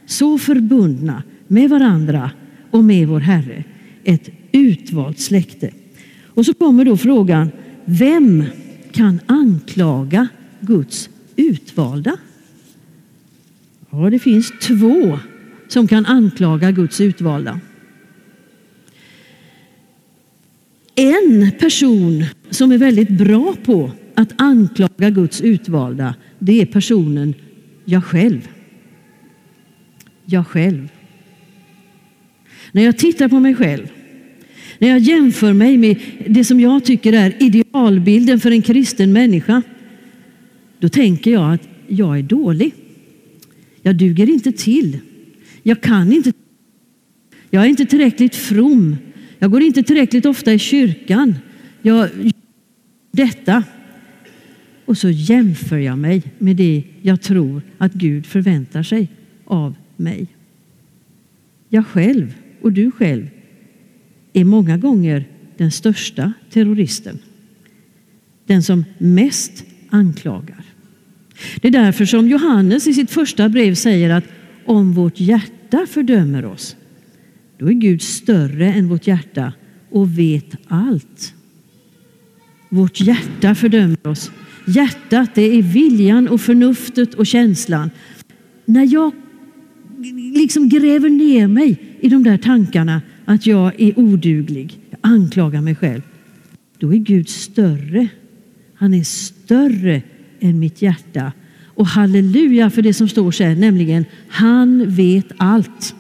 så 0.07 0.39
förbundna 0.39 1.23
med 1.49 1.71
varandra 1.71 2.31
och 2.71 2.85
med 2.85 3.09
vår 3.09 3.21
Herre. 3.21 3.65
Ett 4.05 4.31
utvalt 4.53 5.19
släkte. 5.21 5.71
Och 6.25 6.47
så 6.47 6.55
kommer 6.55 6.85
då 6.85 6.97
frågan, 6.97 7.51
vem 7.85 8.45
kan 8.93 9.21
anklaga 9.27 10.29
Guds 10.61 11.11
utvalda? 11.37 12.17
Ja, 13.97 14.11
det 14.11 14.19
finns 14.19 14.53
två 14.61 15.19
som 15.69 15.89
kan 15.89 16.07
anklaga 16.07 16.71
Guds 16.71 17.01
utvalda. 17.01 17.61
En 20.95 21.51
person 21.59 22.25
som 22.51 22.73
är 22.73 22.79
väldigt 22.79 23.09
bra 23.09 23.55
på 23.65 23.91
att 24.15 24.33
anklaga 24.37 25.11
Guds 25.11 25.41
utvalda, 25.41 26.15
det 26.39 26.61
är 26.61 26.67
personen 26.67 27.35
jag 27.85 28.05
själv. 28.05 28.49
Jag 30.25 30.47
själv. 30.47 30.89
När 32.73 32.83
jag 32.83 32.99
tittar 32.99 33.29
på 33.29 33.41
mig 33.41 33.55
själv, 33.55 33.87
när 34.79 34.89
jag 34.89 34.99
jämför 34.99 35.53
mig 35.53 35.79
med 35.79 35.97
det 36.27 36.45
som 36.45 36.61
jag 36.61 36.85
tycker 36.85 37.13
är 37.13 37.43
idealbilden 37.43 38.41
för 38.41 38.51
en 38.51 38.63
kristen 38.63 39.13
människa, 39.13 39.63
då 40.79 40.89
tänker 40.89 41.31
jag 41.31 41.55
att 41.55 41.69
jag 41.89 42.19
är 42.19 42.23
dålig. 42.23 42.75
Jag 43.85 43.97
duger 43.97 44.29
inte 44.29 44.53
till. 44.53 44.99
Jag 45.63 45.81
kan 45.81 46.13
inte. 46.13 46.33
Jag 47.51 47.65
är 47.65 47.69
inte 47.69 47.87
tillräckligt 47.87 48.37
from. 48.37 48.97
Jag 49.39 49.51
går 49.51 49.63
inte 49.63 49.83
tillräckligt 49.83 50.27
ofta 50.27 50.53
i 50.53 50.59
kyrkan. 50.59 51.35
Jag 51.83 52.09
detta. 53.11 53.65
Och 54.85 54.99
så 54.99 55.11
jämför 55.11 55.79
jag 55.79 55.99
mig 55.99 56.23
med 56.39 56.57
det 56.57 56.85
jag 57.03 57.21
tror 57.21 57.63
att 57.79 57.93
Gud 57.93 58.27
förväntar 58.27 58.83
sig 58.83 59.09
av 59.45 59.75
mig. 59.97 60.27
Jag 61.69 61.87
själv 61.87 62.35
och 62.61 62.73
du 62.73 62.91
själv 62.91 63.29
är 64.33 64.45
många 64.45 64.77
gånger 64.77 65.25
den 65.57 65.71
största 65.71 66.33
terroristen. 66.51 67.19
Den 68.47 68.63
som 68.63 68.85
mest 68.99 69.65
anklagar. 69.91 70.74
Det 71.61 71.69
är 71.69 71.73
därför 71.73 72.05
som 72.05 72.29
Johannes 72.29 72.87
i 72.87 72.95
sitt 72.95 73.11
första 73.11 73.49
brev 73.49 73.75
säger 73.75 74.11
att 74.11 74.25
om 74.65 74.93
vårt 74.93 75.21
hjärta 75.21 75.87
fördömer 75.89 76.45
oss, 76.45 76.77
då 77.59 77.69
är 77.69 77.73
Gud 77.73 78.03
större 78.03 78.73
än 78.73 78.89
vårt 78.89 79.07
hjärta 79.07 79.53
och 79.91 80.19
vet 80.19 80.57
allt. 80.69 81.35
Vårt 82.69 83.01
hjärta 83.01 83.55
fördömer 83.55 84.07
oss. 84.07 84.31
Hjärtat, 84.67 85.35
det 85.35 85.59
är 85.59 85.63
viljan 85.63 86.29
och 86.29 86.41
förnuftet 86.41 87.15
och 87.15 87.27
känslan. 87.27 87.91
När 88.65 88.93
jag 88.93 89.13
liksom 90.35 90.69
gräver 90.69 91.11
ner 91.11 91.49
mig 91.49 91.79
i 92.01 92.09
de 92.09 92.23
där 92.23 92.39
tankarna 92.39 93.03
att 93.25 93.47
jag 93.47 93.81
är 93.81 93.99
oduglig, 93.99 94.79
jag 94.91 94.99
anklagar 95.03 95.61
mig 95.61 95.75
själv, 95.75 96.03
då 96.79 96.95
är 96.95 96.99
Gud 96.99 97.29
större. 97.29 98.09
Han 98.75 98.95
är 98.95 99.05
större 99.05 100.03
än 100.45 100.59
mitt 100.59 100.83
hjärta. 100.83 101.33
Och 101.65 101.87
halleluja 101.87 102.71
för 102.71 102.83
det 102.83 102.95
som 102.95 103.09
står 103.09 103.31
sen, 103.31 103.61
nämligen 103.61 104.05
han 104.29 104.91
vet 104.91 105.27
allt. 105.37 105.95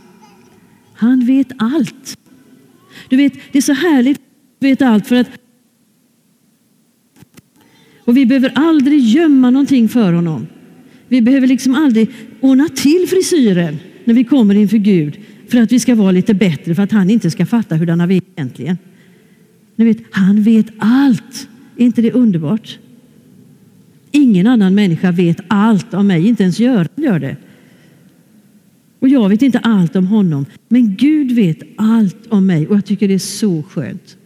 Han 0.95 1.27
vet 1.27 1.49
allt. 1.59 2.19
Du 3.09 3.17
vet, 3.17 3.33
det 3.53 3.59
är 3.59 3.63
så 3.63 3.73
härligt 3.73 4.17
att 4.17 4.23
vet 4.61 4.83
allt 4.83 5.07
för 5.07 5.17
att 5.17 5.29
och 8.07 8.17
vi 8.17 8.27
behöver 8.27 8.53
aldrig 8.55 9.01
gömma 9.01 9.51
någonting 9.51 9.89
för 9.89 10.13
honom. 10.13 10.47
Vi 11.09 11.23
behöver 11.23 11.47
liksom 11.47 11.75
aldrig 11.75 12.09
ordna 12.41 12.69
till 12.69 13.07
frisyren 13.09 13.79
när 14.05 14.15
vi 14.15 14.25
kommer 14.25 14.55
inför 14.55 14.77
Gud 14.77 15.19
för 15.49 15.59
att 15.59 15.73
vi 15.73 15.81
ska 15.81 15.95
vara 15.95 16.11
lite 16.11 16.35
bättre, 16.35 16.75
för 16.75 16.83
att 16.83 16.93
han 16.93 17.11
inte 17.11 17.31
ska 17.31 17.47
fatta 17.47 17.75
hur 17.75 18.07
vi 18.07 18.17
är 18.17 18.23
egentligen. 18.37 18.79
Ni 19.77 19.85
vet, 19.85 19.99
han 20.11 20.43
vet 20.43 20.67
allt. 20.79 21.49
Är 21.77 21.85
inte 21.85 22.03
det 22.03 22.13
underbart? 22.13 22.79
Ingen 24.17 24.47
annan 24.47 24.75
människa 24.75 25.13
vet 25.13 25.41
allt 25.49 25.95
om 25.95 26.07
mig, 26.07 26.29
inte 26.29 26.43
ens 26.43 26.61
Göran 26.61 26.89
gör 26.97 27.19
det. 27.19 27.37
Och 28.99 29.09
jag 29.09 29.29
vet 29.29 29.43
inte 29.43 29.59
allt 29.59 29.97
om 29.97 30.07
honom, 30.07 30.47
men 30.69 30.97
Gud 30.97 31.33
vet 31.33 31.59
allt 31.77 32.27
om 32.29 32.47
mig 32.47 32.67
och 32.67 32.77
jag 32.77 32.85
tycker 32.85 33.09
det 33.09 33.15
är 33.15 33.19
så 33.19 33.63
skönt. 33.63 34.17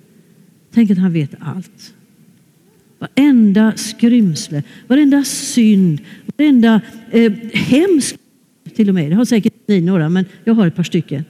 Tänk 0.74 0.90
att 0.90 0.98
han 0.98 1.12
vet 1.12 1.30
allt. 1.40 1.94
Varenda 2.98 3.72
skrymsle, 3.76 4.62
varenda 4.86 5.24
synd, 5.24 6.00
varenda 6.36 6.80
eh, 7.10 7.32
hemsk 7.52 8.16
till 8.74 8.88
och 8.88 8.94
med. 8.94 9.10
Det 9.10 9.16
har 9.16 9.24
säkert 9.24 9.54
ni 9.66 9.80
några, 9.80 10.08
men 10.08 10.24
jag 10.44 10.54
har 10.54 10.66
ett 10.66 10.76
par 10.76 10.82
stycken. 10.82 11.24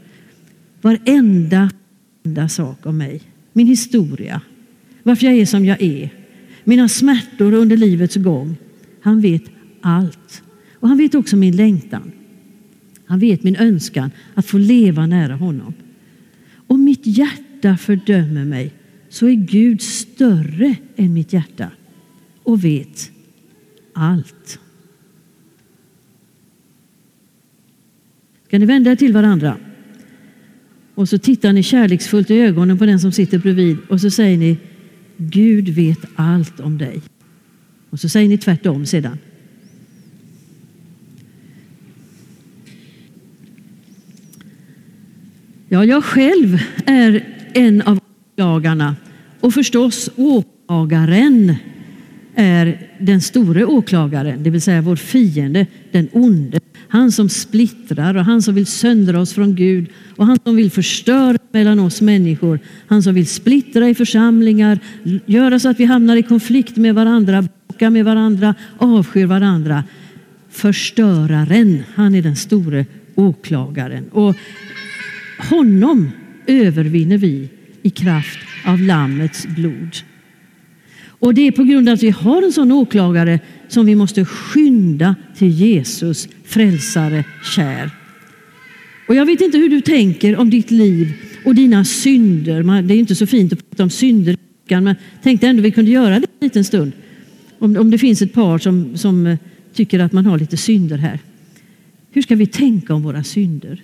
Varenda, 0.81 1.71
varenda 2.23 2.49
sak 2.49 2.87
om 2.87 2.99
mig, 2.99 3.21
min 3.53 3.67
historia, 3.67 4.41
varför 5.03 5.27
jag 5.27 5.35
är 5.35 5.47
som 5.47 5.65
jag 5.65 5.83
är, 5.83 6.18
mina 6.69 6.89
smärtor 6.89 7.55
under 7.55 7.77
livets 7.77 8.17
gång. 8.17 8.57
Han 9.01 9.21
vet 9.21 9.43
allt. 9.81 10.43
Och 10.75 10.89
han 10.89 10.99
vet 10.99 11.15
också 11.15 11.37
min 11.37 11.57
längtan. 11.57 12.13
Han 13.05 13.19
vet 13.19 13.43
min 13.43 13.57
önskan 13.57 14.11
att 14.35 14.47
få 14.47 14.59
leva 14.59 15.07
nära 15.07 15.35
honom. 15.35 15.75
Om 16.67 16.85
mitt 16.85 17.07
hjärta 17.07 17.77
fördömer 17.77 18.45
mig 18.45 18.73
så 19.09 19.29
är 19.29 19.35
Gud 19.35 19.83
större 19.83 20.77
än 20.97 21.13
mitt 21.13 21.33
hjärta 21.33 21.71
och 22.43 22.65
vet 22.65 23.11
allt. 23.93 24.59
Ska 28.47 28.59
ni 28.59 28.67
vända 28.67 28.91
er 28.91 28.97
till 28.97 29.13
varandra? 29.13 29.57
Och 30.95 31.09
så 31.09 31.19
tittar 31.19 31.53
ni 31.53 31.63
kärleksfullt 31.63 32.31
i 32.31 32.41
ögonen 32.41 32.79
på 32.79 32.87
den 32.87 33.01
som 33.01 33.13
sitter 33.13 33.39
bredvid 33.39 33.77
och 33.89 34.01
så 34.01 34.11
säger 34.11 34.39
ni 34.39 34.59
Gud 35.19 35.69
vet 35.69 36.05
allt 36.17 36.61
om 36.61 36.79
dig. 36.79 37.01
Och 37.91 38.01
så 38.01 38.09
säger 38.09 38.29
ni 38.29 38.39
tvärtom 38.39 38.87
sedan. 38.87 39.19
Ja, 45.69 45.85
jag 45.85 46.05
själv 46.05 46.59
är 46.87 47.27
en 47.55 47.83
av 47.83 48.01
åklagarna 48.33 48.97
och 49.41 49.55
förstås 49.55 50.11
åklagaren 50.17 51.55
är 52.35 52.89
den 52.99 53.21
store 53.21 53.65
åklagaren, 53.65 54.43
det 54.43 54.51
vill 54.51 54.63
säga 54.63 54.83
vår 54.83 54.97
fiende, 54.97 55.67
den 55.91 56.09
onde. 56.13 56.61
Han 56.89 57.13
som 57.13 57.29
splittrar 57.29 58.17
och 58.17 58.25
han 58.25 58.43
som 58.43 58.55
vill 58.55 58.67
söndra 58.67 59.21
oss 59.21 59.33
från 59.33 59.55
Gud 59.55 59.87
och 60.17 60.27
han 60.27 60.39
som 60.45 60.57
vill 60.57 60.71
förstöra 60.71 61.39
mellan 61.53 61.81
oss 61.81 62.01
människor. 62.01 62.61
Han 62.87 63.03
som 63.03 63.15
vill 63.15 63.27
splittra 63.27 63.89
i 63.89 63.95
församlingar, 63.95 64.79
göra 65.27 65.59
så 65.59 65.69
att 65.69 65.81
vi 65.81 65.85
hamnar 65.85 66.17
i 66.17 66.23
konflikt 66.23 66.77
med 66.77 66.95
varandra, 66.95 67.49
bråka 67.69 67.91
med 67.91 68.05
varandra, 68.05 68.55
avskyr 68.79 69.27
varandra. 69.27 69.85
Förstöraren, 70.51 71.83
han 71.95 72.15
är 72.15 72.23
den 72.23 72.37
store 72.37 72.87
åklagaren. 73.15 74.09
Och 74.09 74.37
honom 75.51 76.11
övervinner 76.47 77.19
vi 77.19 77.49
i 77.83 77.91
kraft 77.91 78.39
av 78.67 78.81
Lammets 78.81 79.47
blod. 79.47 79.97
Och 81.19 81.35
det 81.35 81.47
är 81.47 81.53
på 81.53 81.65
grund 81.65 81.89
av 81.89 81.95
att 81.95 82.03
vi 82.03 82.11
har 82.11 82.43
en 82.43 82.53
sån 82.53 82.73
åklagare 82.73 83.41
som 83.69 83.87
vi 83.87 83.95
måste 83.95 84.25
skynda 84.25 85.17
till 85.37 85.51
Jesus, 85.51 86.29
frälsare 86.45 87.25
kär. 87.55 87.91
Och 89.09 89.15
jag 89.15 89.27
vet 89.27 89.41
inte 89.41 89.59
hur 89.59 89.69
du 89.69 89.81
tänker 89.81 90.37
om 90.37 90.51
ditt 90.51 90.71
liv 90.71 91.13
och 91.45 91.55
dina 91.55 91.85
synder. 91.85 92.83
Det 92.83 92.95
är 92.95 92.99
inte 92.99 93.15
så 93.15 93.27
fint 93.27 93.53
att 93.53 93.71
prata 93.71 93.83
om 93.83 93.91
synder, 93.91 94.37
men 94.69 94.95
tänkte 95.23 95.47
ändå 95.47 95.63
vi 95.63 95.71
kunde 95.71 95.91
göra 95.91 96.21
det 96.21 96.27
en 96.41 96.47
liten 96.47 96.65
stund. 96.65 96.93
Om, 97.59 97.77
om 97.77 97.91
det 97.91 97.99
finns 97.99 98.23
ett 98.23 98.33
par 98.33 98.59
som, 98.59 98.97
som 98.97 99.27
eh, 99.27 99.39
tycker 99.75 99.99
att 99.99 100.13
man 100.13 100.27
har 100.27 100.39
lite 100.39 100.57
synder 100.57 100.99
här. 100.99 101.19
Hur 102.11 102.23
ska 102.23 102.37
vi 102.37 102.47
tänka 102.47 102.95
om 102.95 103.03
våra 103.03 103.25
synder? 103.25 103.83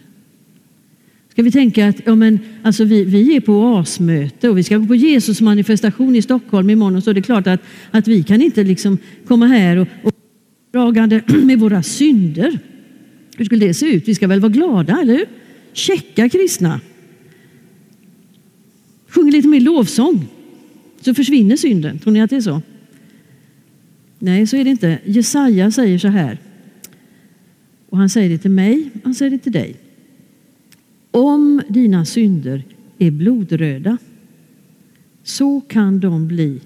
Ska 1.35 1.43
vi 1.43 1.51
tänka 1.51 1.89
att 1.89 1.97
ja, 2.05 2.15
men, 2.15 2.39
alltså 2.63 2.85
vi, 2.85 3.05
vi 3.05 3.37
är 3.37 3.41
på 3.41 3.53
OAS-möte 3.53 4.49
och 4.49 4.59
vi 4.59 4.63
ska 4.63 4.77
gå 4.77 4.87
på 4.87 4.95
Jesus 4.95 5.41
manifestation 5.41 6.17
i 6.17 6.23
Stockholm 6.23 6.71
imorgon 6.71 7.03
så 7.03 7.11
är 7.11 7.15
det 7.15 7.23
klart 7.23 7.47
att, 7.47 7.61
att 7.91 8.09
vi 8.09 8.23
kan 8.23 8.43
inte 8.43 8.65
liksom 8.65 8.99
komma 9.27 9.47
här 9.47 9.77
och, 9.77 9.89
och 10.03 10.13
dragande 10.73 11.23
med 11.45 11.59
våra 11.59 11.83
synder. 11.83 12.59
Hur 13.37 13.45
skulle 13.45 13.67
det 13.67 13.75
se 13.75 13.87
ut? 13.87 14.09
Vi 14.09 14.15
ska 14.15 14.27
väl 14.27 14.41
vara 14.41 14.53
glada, 14.53 15.01
eller 15.01 15.13
hur? 15.13 15.27
Checka 15.73 16.29
kristna. 16.29 16.81
Sjung 19.09 19.31
lite 19.31 19.49
mer 19.49 19.61
lovsång 19.61 20.27
så 21.01 21.15
försvinner 21.15 21.57
synden. 21.57 21.99
Tror 21.99 22.13
ni 22.13 22.23
att 22.23 22.31
det 22.31 22.37
är 22.37 22.41
så? 22.41 22.63
Nej, 24.19 24.47
så 24.47 24.57
är 24.57 24.65
det 24.65 24.71
inte. 24.71 24.99
Jesaja 25.05 25.71
säger 25.71 25.99
så 25.99 26.09
här. 26.09 26.39
Och 27.89 27.99
han 27.99 28.09
säger 28.09 28.31
det 28.31 28.39
till 28.39 28.51
mig, 28.51 28.91
han 29.05 29.15
säger 29.15 29.31
det 29.31 29.39
till 29.39 29.53
dig. 29.53 29.77
Om 31.15 31.63
dina 31.69 32.05
synder 32.05 32.65
är 32.99 33.11
blodröda 33.11 33.99
så 35.23 35.61
kan 35.61 36.01
de 36.01 36.29
bli, 36.29 36.61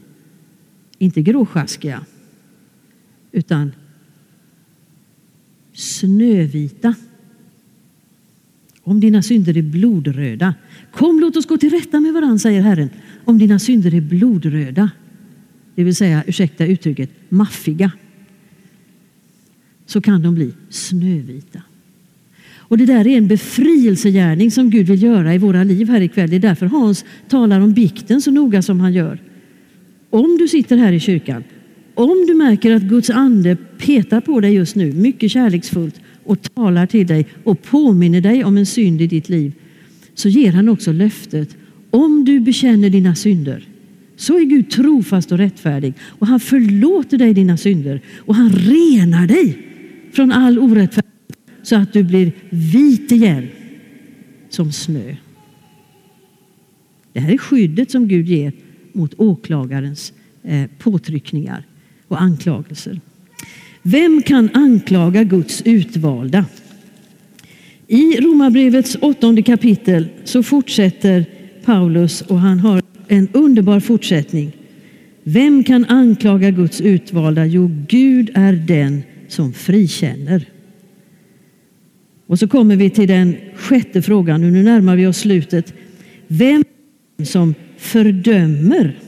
inte 0.99 1.23
gråsjaskiga, 1.23 2.05
utan 3.33 3.73
snövita. 5.73 6.95
Om 8.83 9.01
dina 9.01 9.23
synder 9.23 9.57
är 9.57 9.63
blodröda. 9.63 10.55
Kom, 10.93 11.21
låt 11.21 11.37
oss 11.37 11.47
gå 11.47 11.59
till 11.59 11.71
rätta 11.71 12.01
med 12.01 12.13
varandra, 12.13 12.39
säger 12.39 12.61
Herren. 12.61 12.91
Om 13.25 13.39
dina 13.39 13.59
synder 13.59 13.95
är 13.95 14.01
blodröda, 14.01 14.91
det 15.75 15.85
vill 15.85 15.97
säga, 15.97 16.25
ursäkta 16.27 16.67
uttrycket, 16.67 17.11
maffiga, 17.29 17.93
så 19.87 20.01
kan 20.01 20.23
de 20.23 20.35
bli 20.35 20.53
snövita. 20.71 21.63
Och 22.69 22.79
det 22.79 22.87
där 22.87 23.07
är 23.07 23.19
en 23.19 23.29
befrielsegärning 23.29 24.51
som 24.51 24.71
Gud 24.71 24.87
vill 24.87 25.03
göra 25.03 25.35
i 25.35 25.39
våra 25.39 25.65
liv 25.65 25.89
här 25.89 26.01
ikväll. 26.01 26.31
Det 26.31 26.37
är 26.37 26.41
därför 26.41 26.67
Hans 26.67 27.05
talar 27.29 27.61
om 27.61 27.73
bikten 27.73 28.21
så 28.21 28.31
noga 28.31 28.63
som 28.63 28.81
han 28.81 28.93
gör. 28.93 29.23
Om 30.11 30.37
du 30.39 30.49
sitter 30.49 30.77
här 30.77 30.93
i 30.93 31.01
kyrkan, 31.01 31.45
om 31.95 32.25
du 32.27 32.35
märker 32.35 32.75
att 32.75 32.83
Guds 32.83 33.11
ande 33.11 33.57
petar 33.79 34.21
på 34.21 34.41
dig 34.41 34.55
just 34.55 34.77
nu, 34.77 34.93
mycket 34.93 35.31
kärleksfullt, 35.31 36.01
och 36.25 36.55
talar 36.55 36.87
till 36.87 37.07
dig 37.07 37.27
och 37.45 37.63
påminner 37.63 38.21
dig 38.21 38.45
om 38.45 38.57
en 38.57 38.67
synd 38.67 39.03
i 39.03 39.07
ditt 39.07 39.29
liv, 39.29 39.53
så 40.15 40.29
ger 40.29 40.53
han 40.53 40.69
också 40.69 40.93
löftet. 40.93 41.57
Om 41.91 42.25
du 42.25 42.41
bekänner 42.41 42.91
dina 42.91 43.15
synder, 43.15 43.69
så 44.17 44.39
är 44.39 44.45
Gud 44.45 44.71
trofast 44.71 45.33
och 45.33 45.39
rättfärdig 45.39 45.95
och 46.01 46.27
han 46.27 46.41
förlåter 46.41 47.19
dig 47.19 47.35
dina 47.35 47.57
synder 47.57 48.01
och 48.17 48.35
han 48.35 48.53
renar 48.53 49.27
dig 49.27 49.59
från 50.13 50.33
all 50.33 50.59
orättfärdighet 50.59 51.08
så 51.69 51.77
att 51.77 51.93
du 51.93 52.03
blir 52.03 52.33
vit 52.51 53.13
igen 53.13 53.49
som 54.49 54.73
snö. 54.73 55.17
Det 57.13 57.21
här 57.21 57.33
är 57.33 57.39
skyddet 57.39 57.91
som 57.91 58.09
Gud 58.09 58.29
ger 58.29 58.53
mot 58.93 59.15
åklagarens 59.17 60.13
eh, 60.43 60.65
påtryckningar 60.79 61.65
och 62.09 62.23
anklagelser. 62.23 63.01
Vem 63.83 64.23
kan 64.23 64.51
anklaga 64.55 65.25
Guds 65.25 65.63
utvalda? 65.63 66.45
I 67.87 68.21
Romarbrevets 68.21 68.97
åttonde 69.01 69.43
kapitel 69.43 70.09
så 70.25 70.43
fortsätter 70.43 71.27
Paulus 71.65 72.23
och 72.23 72.41
han 72.41 72.61
har 72.61 72.83
en 73.09 73.29
underbar 73.33 73.81
fortsättning. 73.81 74.53
Vem 75.23 75.65
kan 75.65 75.85
anklaga 75.85 76.51
Guds 76.51 76.81
utvalda? 76.81 77.47
Jo, 77.47 77.71
Gud 77.89 78.31
är 78.35 78.53
den 78.53 79.03
som 79.29 79.53
frikänner. 79.53 80.47
Och 82.29 82.39
så 82.39 82.49
kommer 82.49 82.77
vi 82.77 82.91
till 82.91 83.09
den 83.09 83.37
sjätte 83.55 84.03
frågan, 84.03 84.41
nu 84.41 84.63
närmar 84.63 84.97
vi 84.97 85.07
oss 85.07 85.19
slutet. 85.19 85.75
Vem 86.27 86.65
som 87.25 87.55
fördömer? 87.77 88.99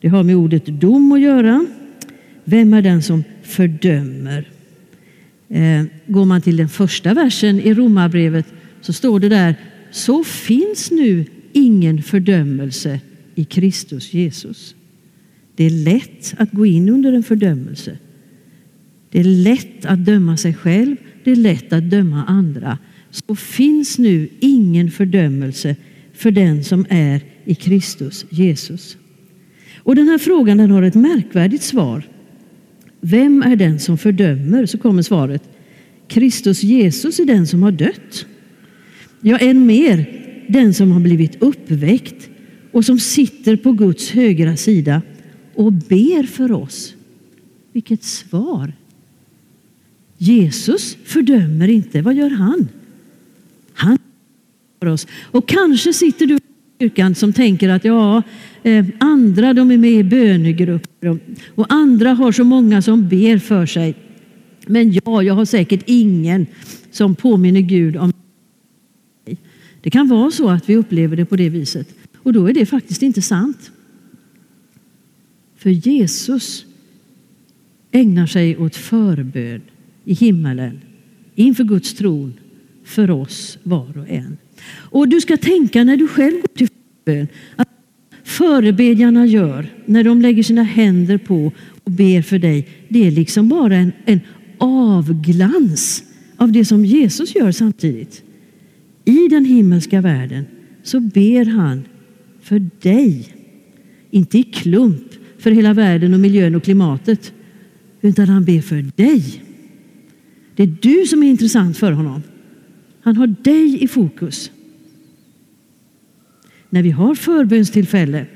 Det 0.00 0.08
har 0.08 0.22
med 0.22 0.36
ordet 0.36 0.66
dom 0.66 1.12
att 1.12 1.20
göra. 1.20 1.66
Vem 2.44 2.74
är 2.74 2.82
den 2.82 3.02
som 3.02 3.24
fördömer? 3.42 4.48
Eh, 5.48 5.84
går 6.06 6.24
man 6.24 6.42
till 6.42 6.56
den 6.56 6.68
första 6.68 7.14
versen 7.14 7.60
i 7.60 7.74
Romarbrevet 7.74 8.46
så 8.80 8.92
står 8.92 9.20
det 9.20 9.28
där, 9.28 9.54
så 9.90 10.24
finns 10.24 10.90
nu 10.90 11.24
ingen 11.52 12.02
fördömelse 12.02 13.00
i 13.34 13.44
Kristus 13.44 14.14
Jesus. 14.14 14.74
Det 15.56 15.64
är 15.64 15.70
lätt 15.70 16.34
att 16.36 16.52
gå 16.52 16.66
in 16.66 16.88
under 16.88 17.12
en 17.12 17.22
fördömelse. 17.22 17.98
Det 19.10 19.20
är 19.20 19.24
lätt 19.24 19.84
att 19.84 20.04
döma 20.04 20.36
sig 20.36 20.54
själv 20.54 20.96
det 21.24 21.30
är 21.30 21.36
lätt 21.36 21.72
att 21.72 21.90
döma 21.90 22.24
andra, 22.24 22.78
så 23.10 23.34
finns 23.34 23.98
nu 23.98 24.28
ingen 24.40 24.90
fördömelse 24.90 25.76
för 26.14 26.30
den 26.30 26.64
som 26.64 26.86
är 26.88 27.20
i 27.44 27.54
Kristus 27.54 28.26
Jesus. 28.30 28.96
Och 29.76 29.94
den 29.94 30.08
här 30.08 30.18
frågan 30.18 30.58
den 30.58 30.70
har 30.70 30.82
ett 30.82 30.94
märkvärdigt 30.94 31.62
svar. 31.62 32.02
Vem 33.00 33.42
är 33.42 33.56
den 33.56 33.80
som 33.80 33.98
fördömer? 33.98 34.66
Så 34.66 34.78
kommer 34.78 35.02
svaret. 35.02 35.42
Kristus 36.08 36.62
Jesus 36.62 37.18
är 37.18 37.24
den 37.24 37.46
som 37.46 37.62
har 37.62 37.72
dött. 37.72 38.26
Ja, 39.20 39.38
än 39.38 39.66
mer 39.66 40.22
den 40.48 40.74
som 40.74 40.92
har 40.92 41.00
blivit 41.00 41.42
uppväckt 41.42 42.30
och 42.72 42.84
som 42.84 42.98
sitter 42.98 43.56
på 43.56 43.72
Guds 43.72 44.10
högra 44.10 44.56
sida 44.56 45.02
och 45.54 45.72
ber 45.72 46.22
för 46.22 46.52
oss. 46.52 46.94
Vilket 47.72 48.02
svar! 48.02 48.72
Jesus 50.22 50.96
fördömer 51.04 51.68
inte. 51.68 52.02
Vad 52.02 52.14
gör 52.14 52.30
han? 52.30 52.68
Han 53.72 53.98
för 54.80 54.86
oss. 54.86 55.06
Och 55.22 55.48
kanske 55.48 55.92
sitter 55.92 56.26
du 56.26 56.36
i 56.36 56.40
kyrkan 56.80 57.14
som 57.14 57.32
tänker 57.32 57.68
att 57.68 57.84
ja, 57.84 58.22
eh, 58.62 58.86
andra 58.98 59.54
de 59.54 59.70
är 59.70 59.78
med 59.78 59.92
i 59.92 60.04
bönegrupper 60.04 61.18
och 61.54 61.72
andra 61.72 62.14
har 62.14 62.32
så 62.32 62.44
många 62.44 62.82
som 62.82 63.08
ber 63.08 63.38
för 63.38 63.66
sig. 63.66 63.94
Men 64.66 64.92
ja, 64.92 65.22
jag 65.22 65.34
har 65.34 65.44
säkert 65.44 65.82
ingen 65.86 66.46
som 66.90 67.14
påminner 67.14 67.60
Gud 67.60 67.96
om 67.96 68.12
mig. 69.26 69.38
Det 69.80 69.90
kan 69.90 70.08
vara 70.08 70.30
så 70.30 70.50
att 70.50 70.68
vi 70.68 70.76
upplever 70.76 71.16
det 71.16 71.24
på 71.24 71.36
det 71.36 71.48
viset 71.48 71.94
och 72.16 72.32
då 72.32 72.46
är 72.46 72.54
det 72.54 72.66
faktiskt 72.66 73.02
inte 73.02 73.22
sant. 73.22 73.70
För 75.56 75.70
Jesus 75.70 76.64
ägnar 77.90 78.26
sig 78.26 78.56
åt 78.56 78.76
förbön 78.76 79.62
i 80.04 80.14
himmelen 80.14 80.80
inför 81.34 81.64
Guds 81.64 81.94
tron 81.94 82.34
för 82.84 83.10
oss 83.10 83.58
var 83.62 83.98
och 83.98 84.08
en. 84.08 84.36
Och 84.74 85.08
du 85.08 85.20
ska 85.20 85.36
tänka 85.36 85.84
när 85.84 85.96
du 85.96 86.08
själv 86.08 86.34
går 86.34 86.56
till 86.56 86.68
förbön 87.04 87.28
att 87.56 87.68
förebedjarna 88.24 89.26
gör 89.26 89.66
när 89.86 90.04
de 90.04 90.22
lägger 90.22 90.42
sina 90.42 90.62
händer 90.62 91.18
på 91.18 91.52
och 91.84 91.92
ber 91.92 92.22
för 92.22 92.38
dig, 92.38 92.68
det 92.88 93.06
är 93.06 93.10
liksom 93.10 93.48
bara 93.48 93.76
en, 93.76 93.92
en 94.04 94.20
avglans 94.58 96.04
av 96.36 96.52
det 96.52 96.64
som 96.64 96.84
Jesus 96.84 97.34
gör 97.34 97.52
samtidigt. 97.52 98.22
I 99.04 99.28
den 99.30 99.44
himmelska 99.44 100.00
världen 100.00 100.44
så 100.82 101.00
ber 101.00 101.44
han 101.44 101.82
för 102.42 102.70
dig. 102.80 103.28
Inte 104.10 104.38
i 104.38 104.42
klump 104.42 105.12
för 105.38 105.50
hela 105.50 105.72
världen 105.74 106.14
och 106.14 106.20
miljön 106.20 106.54
och 106.54 106.62
klimatet, 106.62 107.32
utan 108.00 108.28
han 108.28 108.44
ber 108.44 108.60
för 108.60 108.90
dig. 108.96 109.42
Det 110.56 110.62
är 110.62 110.74
du 110.80 111.06
som 111.06 111.22
är 111.22 111.30
intressant 111.30 111.76
för 111.76 111.92
honom. 111.92 112.22
Han 113.00 113.16
har 113.16 113.26
dig 113.26 113.84
i 113.84 113.88
fokus. 113.88 114.50
När 116.70 116.82
vi 116.82 116.90
har 116.90 117.14
förbönstillfälle, 117.14 118.26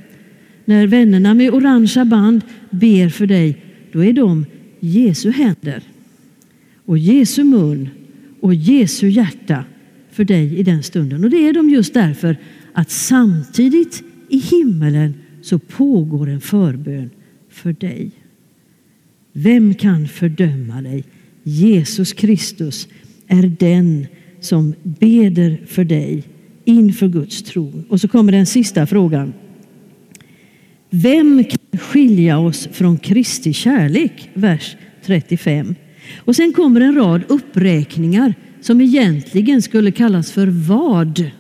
när 0.65 0.87
vännerna 0.87 1.35
med 1.35 1.55
orangea 1.55 2.05
band 2.05 2.43
ber 2.71 3.09
för 3.09 3.27
dig, 3.27 3.63
då 3.93 4.05
är 4.05 4.13
de 4.13 4.47
Jesu 4.81 5.31
händer 5.31 5.83
och 6.85 6.99
Jesu 6.99 7.45
mun 7.45 7.89
och 8.41 8.55
Jesu 8.55 9.09
hjärta 9.09 9.65
för 10.11 10.25
dig 10.25 10.59
i 10.59 10.63
den 10.63 10.83
stunden. 10.83 11.25
Och 11.25 11.31
det 11.31 11.49
är 11.49 11.53
de 11.53 11.71
just 11.71 11.95
därför 11.95 12.37
att 12.73 12.91
samtidigt 12.91 14.03
i 14.29 14.39
himmelen 14.39 15.15
så 15.43 15.59
pågår 15.59 16.29
en 16.29 16.41
förbön 16.41 17.11
för 17.49 17.73
dig. 17.73 18.11
Vem 19.33 19.75
kan 19.75 20.09
fördöma 20.09 20.83
dig? 20.83 21.05
Jesus 21.49 22.13
Kristus 22.13 22.89
är 23.27 23.43
den 23.59 24.07
som 24.41 24.75
beder 24.83 25.61
för 25.67 25.85
dig 25.85 26.25
inför 26.65 27.09
Guds 27.09 27.43
tron. 27.43 27.85
Och 27.89 28.01
så 28.01 28.09
kommer 28.09 28.33
den 28.33 28.47
sista 28.47 28.87
frågan. 28.87 29.33
Vem 30.91 31.45
kan 31.45 31.81
skilja 31.81 32.39
oss 32.39 32.69
från 32.73 32.99
Kristi 32.99 33.53
kärlek? 33.53 34.31
Vers 34.35 34.77
35. 35.05 35.75
Och 36.17 36.37
sen 36.37 36.53
kommer 36.53 36.81
en 36.81 36.95
rad 36.95 37.23
uppräkningar 37.29 38.35
som 38.61 38.81
egentligen 38.81 39.63
skulle 39.63 39.91
kallas 39.91 40.33
för 40.33 40.47
vad 40.47 41.31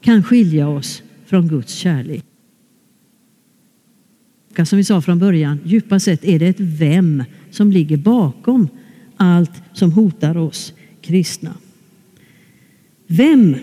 kan 0.00 0.22
skilja 0.22 0.68
oss 0.68 1.02
från 1.26 1.48
Guds 1.48 1.74
kärlek. 1.74 2.24
Som 4.64 4.76
vi 4.76 4.84
sa 4.84 5.00
från 5.02 5.18
början, 5.18 5.58
djupast 5.64 6.04
sett 6.04 6.24
är 6.24 6.38
det 6.38 6.46
ett 6.46 6.60
vem 6.60 7.24
som 7.50 7.72
ligger 7.72 7.96
bakom 7.96 8.68
allt 9.16 9.52
som 9.72 9.92
hotar 9.92 10.36
oss 10.36 10.72
kristna. 11.00 11.54
Vem 13.06 13.56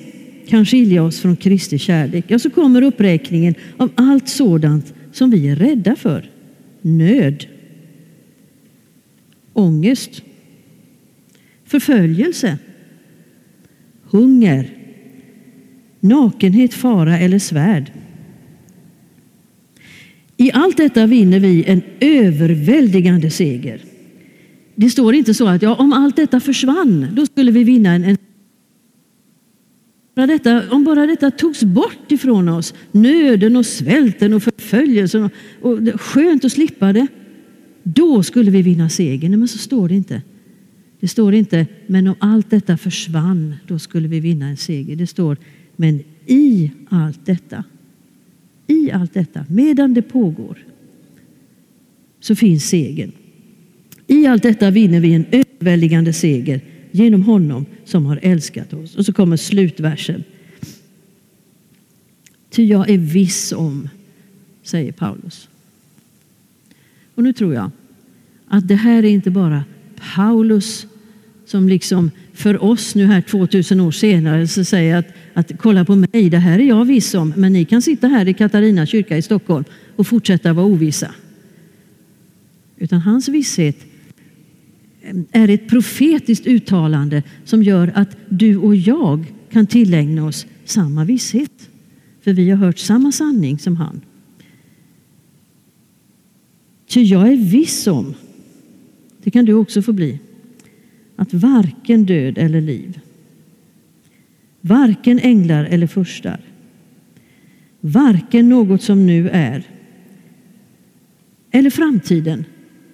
kan 0.47 0.65
skilja 0.65 1.03
oss 1.03 1.19
från 1.19 1.35
Kristi 1.35 1.79
kärlek? 1.79 2.25
Ja, 2.27 2.39
så 2.39 2.49
kommer 2.49 2.81
uppräkningen 2.81 3.55
av 3.77 3.89
allt 3.95 4.29
sådant 4.29 4.93
som 5.11 5.31
vi 5.31 5.47
är 5.47 5.55
rädda 5.55 5.95
för. 5.95 6.29
Nöd, 6.81 7.45
ångest, 9.53 10.21
förföljelse, 11.65 12.57
hunger, 14.03 14.77
nakenhet, 15.99 16.73
fara 16.73 17.19
eller 17.19 17.39
svärd. 17.39 17.91
I 20.37 20.51
allt 20.51 20.77
detta 20.77 21.05
vinner 21.05 21.39
vi 21.39 21.63
en 21.63 21.81
överväldigande 21.99 23.29
seger. 23.29 23.81
Det 24.75 24.89
står 24.89 25.15
inte 25.15 25.33
så 25.33 25.47
att 25.47 25.61
ja, 25.61 25.75
om 25.75 25.93
allt 25.93 26.15
detta 26.15 26.39
försvann, 26.39 27.07
då 27.13 27.25
skulle 27.25 27.51
vi 27.51 27.63
vinna 27.63 27.89
en, 27.93 28.03
en 28.03 28.17
bara 30.15 30.27
detta, 30.27 30.71
om 30.71 30.83
bara 30.83 31.07
detta 31.07 31.31
togs 31.31 31.63
bort 31.63 32.11
ifrån 32.11 32.49
oss, 32.49 32.73
nöden 32.91 33.55
och 33.55 33.65
svälten 33.65 34.33
och 34.33 34.43
förföljelsen, 34.43 35.23
och, 35.61 35.71
och 35.71 36.01
skönt 36.01 36.45
att 36.45 36.51
slippa 36.51 36.93
det, 36.93 37.07
då 37.83 38.23
skulle 38.23 38.51
vi 38.51 38.61
vinna 38.61 38.89
segern. 38.89 39.31
Nej, 39.31 39.37
men 39.37 39.47
så 39.47 39.57
står 39.57 39.89
det 39.89 39.95
inte. 39.95 40.21
Det 40.99 41.07
står 41.07 41.33
inte, 41.33 41.67
men 41.87 42.07
om 42.07 42.15
allt 42.19 42.49
detta 42.49 42.77
försvann, 42.77 43.55
då 43.67 43.79
skulle 43.79 44.07
vi 44.07 44.19
vinna 44.19 44.47
en 44.47 44.57
seger. 44.57 44.95
Det 44.95 45.07
står, 45.07 45.37
men 45.75 46.03
i 46.25 46.71
allt 46.89 47.25
detta, 47.25 47.63
i 48.67 48.91
allt 48.91 49.13
detta, 49.13 49.45
medan 49.49 49.93
det 49.93 50.01
pågår, 50.01 50.57
så 52.19 52.35
finns 52.35 52.69
segern. 52.69 53.11
I 54.07 54.25
allt 54.25 54.43
detta 54.43 54.71
vinner 54.71 54.99
vi 54.99 55.13
en 55.13 55.25
överväldigande 55.31 56.13
seger 56.13 56.61
genom 56.91 57.23
honom 57.23 57.65
som 57.85 58.05
har 58.05 58.19
älskat 58.21 58.73
oss. 58.73 58.95
Och 58.95 59.05
så 59.05 59.13
kommer 59.13 59.37
slutversen. 59.37 60.23
Ty 62.49 62.63
jag 62.63 62.89
är 62.89 62.97
viss 62.97 63.51
om, 63.51 63.89
säger 64.63 64.91
Paulus. 64.91 65.49
Och 67.15 67.23
nu 67.23 67.33
tror 67.33 67.53
jag 67.53 67.71
att 68.47 68.67
det 68.67 68.75
här 68.75 69.03
är 69.03 69.09
inte 69.09 69.31
bara 69.31 69.63
Paulus 70.15 70.87
som 71.45 71.69
liksom 71.69 72.11
för 72.33 72.63
oss 72.63 72.95
nu 72.95 73.05
här 73.05 73.21
2000 73.21 73.79
år 73.79 73.91
senare 73.91 74.47
så 74.47 74.63
säger 74.63 74.97
att, 74.97 75.07
att 75.33 75.51
kolla 75.57 75.85
på 75.85 75.95
mig, 75.95 76.29
det 76.29 76.37
här 76.37 76.59
är 76.59 76.63
jag 76.63 76.85
viss 76.85 77.13
om, 77.13 77.33
men 77.37 77.53
ni 77.53 77.65
kan 77.65 77.81
sitta 77.81 78.07
här 78.07 78.27
i 78.27 78.33
Katarina 78.33 78.85
kyrka 78.85 79.17
i 79.17 79.21
Stockholm 79.21 79.65
och 79.95 80.07
fortsätta 80.07 80.53
vara 80.53 80.65
ovissa. 80.65 81.11
Utan 82.77 83.01
hans 83.01 83.27
visshet 83.27 83.77
är 85.31 85.49
ett 85.49 85.67
profetiskt 85.67 86.47
uttalande 86.47 87.23
som 87.43 87.63
gör 87.63 87.91
att 87.95 88.17
du 88.29 88.57
och 88.57 88.75
jag 88.75 89.33
kan 89.49 89.67
tillägna 89.67 90.25
oss 90.25 90.47
samma 90.65 91.05
visshet. 91.05 91.69
För 92.21 92.33
vi 92.33 92.49
har 92.49 92.57
hört 92.57 92.77
samma 92.77 93.11
sanning 93.11 93.59
som 93.59 93.75
han. 93.75 94.01
Ty 96.87 97.01
jag 97.01 97.27
är 97.27 97.37
viss 97.37 97.87
om, 97.87 98.13
det 99.23 99.31
kan 99.31 99.45
du 99.45 99.53
också 99.53 99.81
få 99.81 99.93
bli, 99.93 100.19
att 101.15 101.33
varken 101.33 102.05
död 102.05 102.37
eller 102.37 102.61
liv, 102.61 102.99
varken 104.61 105.19
änglar 105.19 105.65
eller 105.65 105.87
furstar, 105.87 106.41
varken 107.79 108.49
något 108.49 108.81
som 108.81 109.05
nu 109.05 109.29
är 109.29 109.63
eller 111.51 111.69
framtiden, 111.69 112.45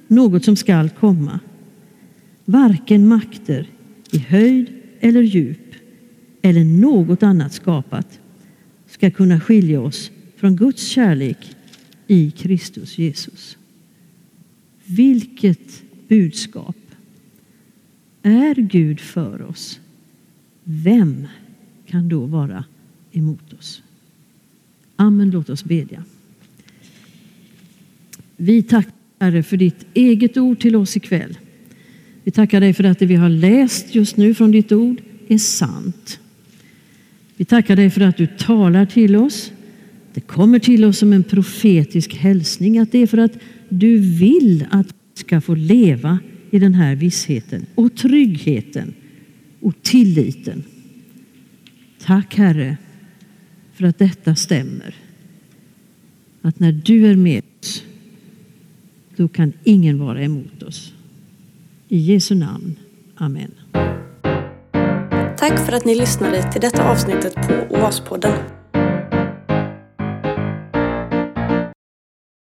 något 0.07 0.45
som 0.45 0.55
skall 0.55 0.89
komma, 0.89 1.39
varken 2.49 3.07
makter 3.07 3.67
i 4.11 4.17
höjd 4.17 4.67
eller 4.99 5.21
djup 5.21 5.75
eller 6.41 6.63
något 6.63 7.23
annat 7.23 7.53
skapat 7.53 8.19
ska 8.87 9.11
kunna 9.11 9.39
skilja 9.39 9.81
oss 9.81 10.11
från 10.35 10.55
Guds 10.55 10.87
kärlek 10.87 11.55
i 12.07 12.31
Kristus 12.31 12.97
Jesus. 12.97 13.57
Vilket 14.85 15.83
budskap! 16.07 16.75
Är 18.23 18.55
Gud 18.55 18.99
för 18.99 19.41
oss, 19.41 19.79
vem 20.63 21.27
kan 21.85 22.09
då 22.09 22.25
vara 22.25 22.63
emot 23.11 23.53
oss? 23.53 23.81
Amen, 24.95 25.31
låt 25.31 25.49
oss 25.49 25.63
bedja. 25.63 26.03
Vi 28.37 28.63
tackar 28.63 28.93
Herre 29.19 29.43
för 29.43 29.57
ditt 29.57 29.85
eget 29.93 30.37
ord 30.37 30.59
till 30.59 30.75
oss 30.75 30.97
ikväll. 30.97 31.37
Vi 32.29 32.33
tackar 32.33 32.61
dig 32.61 32.73
för 32.73 32.83
att 32.83 32.99
det 32.99 33.05
vi 33.05 33.15
har 33.15 33.29
läst 33.29 33.95
just 33.95 34.17
nu 34.17 34.33
från 34.33 34.51
ditt 34.51 34.71
ord 34.71 35.01
är 35.27 35.37
sant. 35.37 36.19
Vi 37.35 37.45
tackar 37.45 37.75
dig 37.75 37.89
för 37.89 38.01
att 38.01 38.17
du 38.17 38.27
talar 38.27 38.85
till 38.85 39.15
oss. 39.15 39.51
Det 40.13 40.21
kommer 40.21 40.59
till 40.59 40.85
oss 40.85 40.97
som 40.97 41.13
en 41.13 41.23
profetisk 41.23 42.15
hälsning 42.15 42.77
att 42.77 42.91
det 42.91 42.99
är 42.99 43.07
för 43.07 43.17
att 43.17 43.31
du 43.69 43.97
vill 43.97 44.65
att 44.71 44.87
vi 44.87 44.93
ska 45.13 45.41
få 45.41 45.55
leva 45.55 46.19
i 46.51 46.59
den 46.59 46.73
här 46.73 46.95
vissheten 46.95 47.65
och 47.75 47.95
tryggheten 47.95 48.93
och 49.59 49.81
tilliten. 49.81 50.63
Tack 51.99 52.35
Herre 52.35 52.77
för 53.73 53.85
att 53.85 53.97
detta 53.97 54.35
stämmer. 54.35 54.95
Att 56.41 56.59
när 56.59 56.71
du 56.71 57.07
är 57.07 57.15
med 57.15 57.43
oss, 57.59 57.83
då 59.15 59.27
kan 59.27 59.53
ingen 59.63 59.99
vara 59.99 60.23
emot 60.23 60.63
oss. 60.63 60.93
I 61.91 61.97
Jesu 61.97 62.35
namn. 62.35 62.79
Amen. 63.15 63.51
Tack 65.37 65.65
för 65.65 65.73
att 65.73 65.85
ni 65.85 65.95
lyssnade 65.95 66.51
till 66.51 66.61
detta 66.61 66.91
avsnittet 66.91 67.35
på 67.35 67.75
Oaspodden. 67.75 68.33
podden 68.33 68.58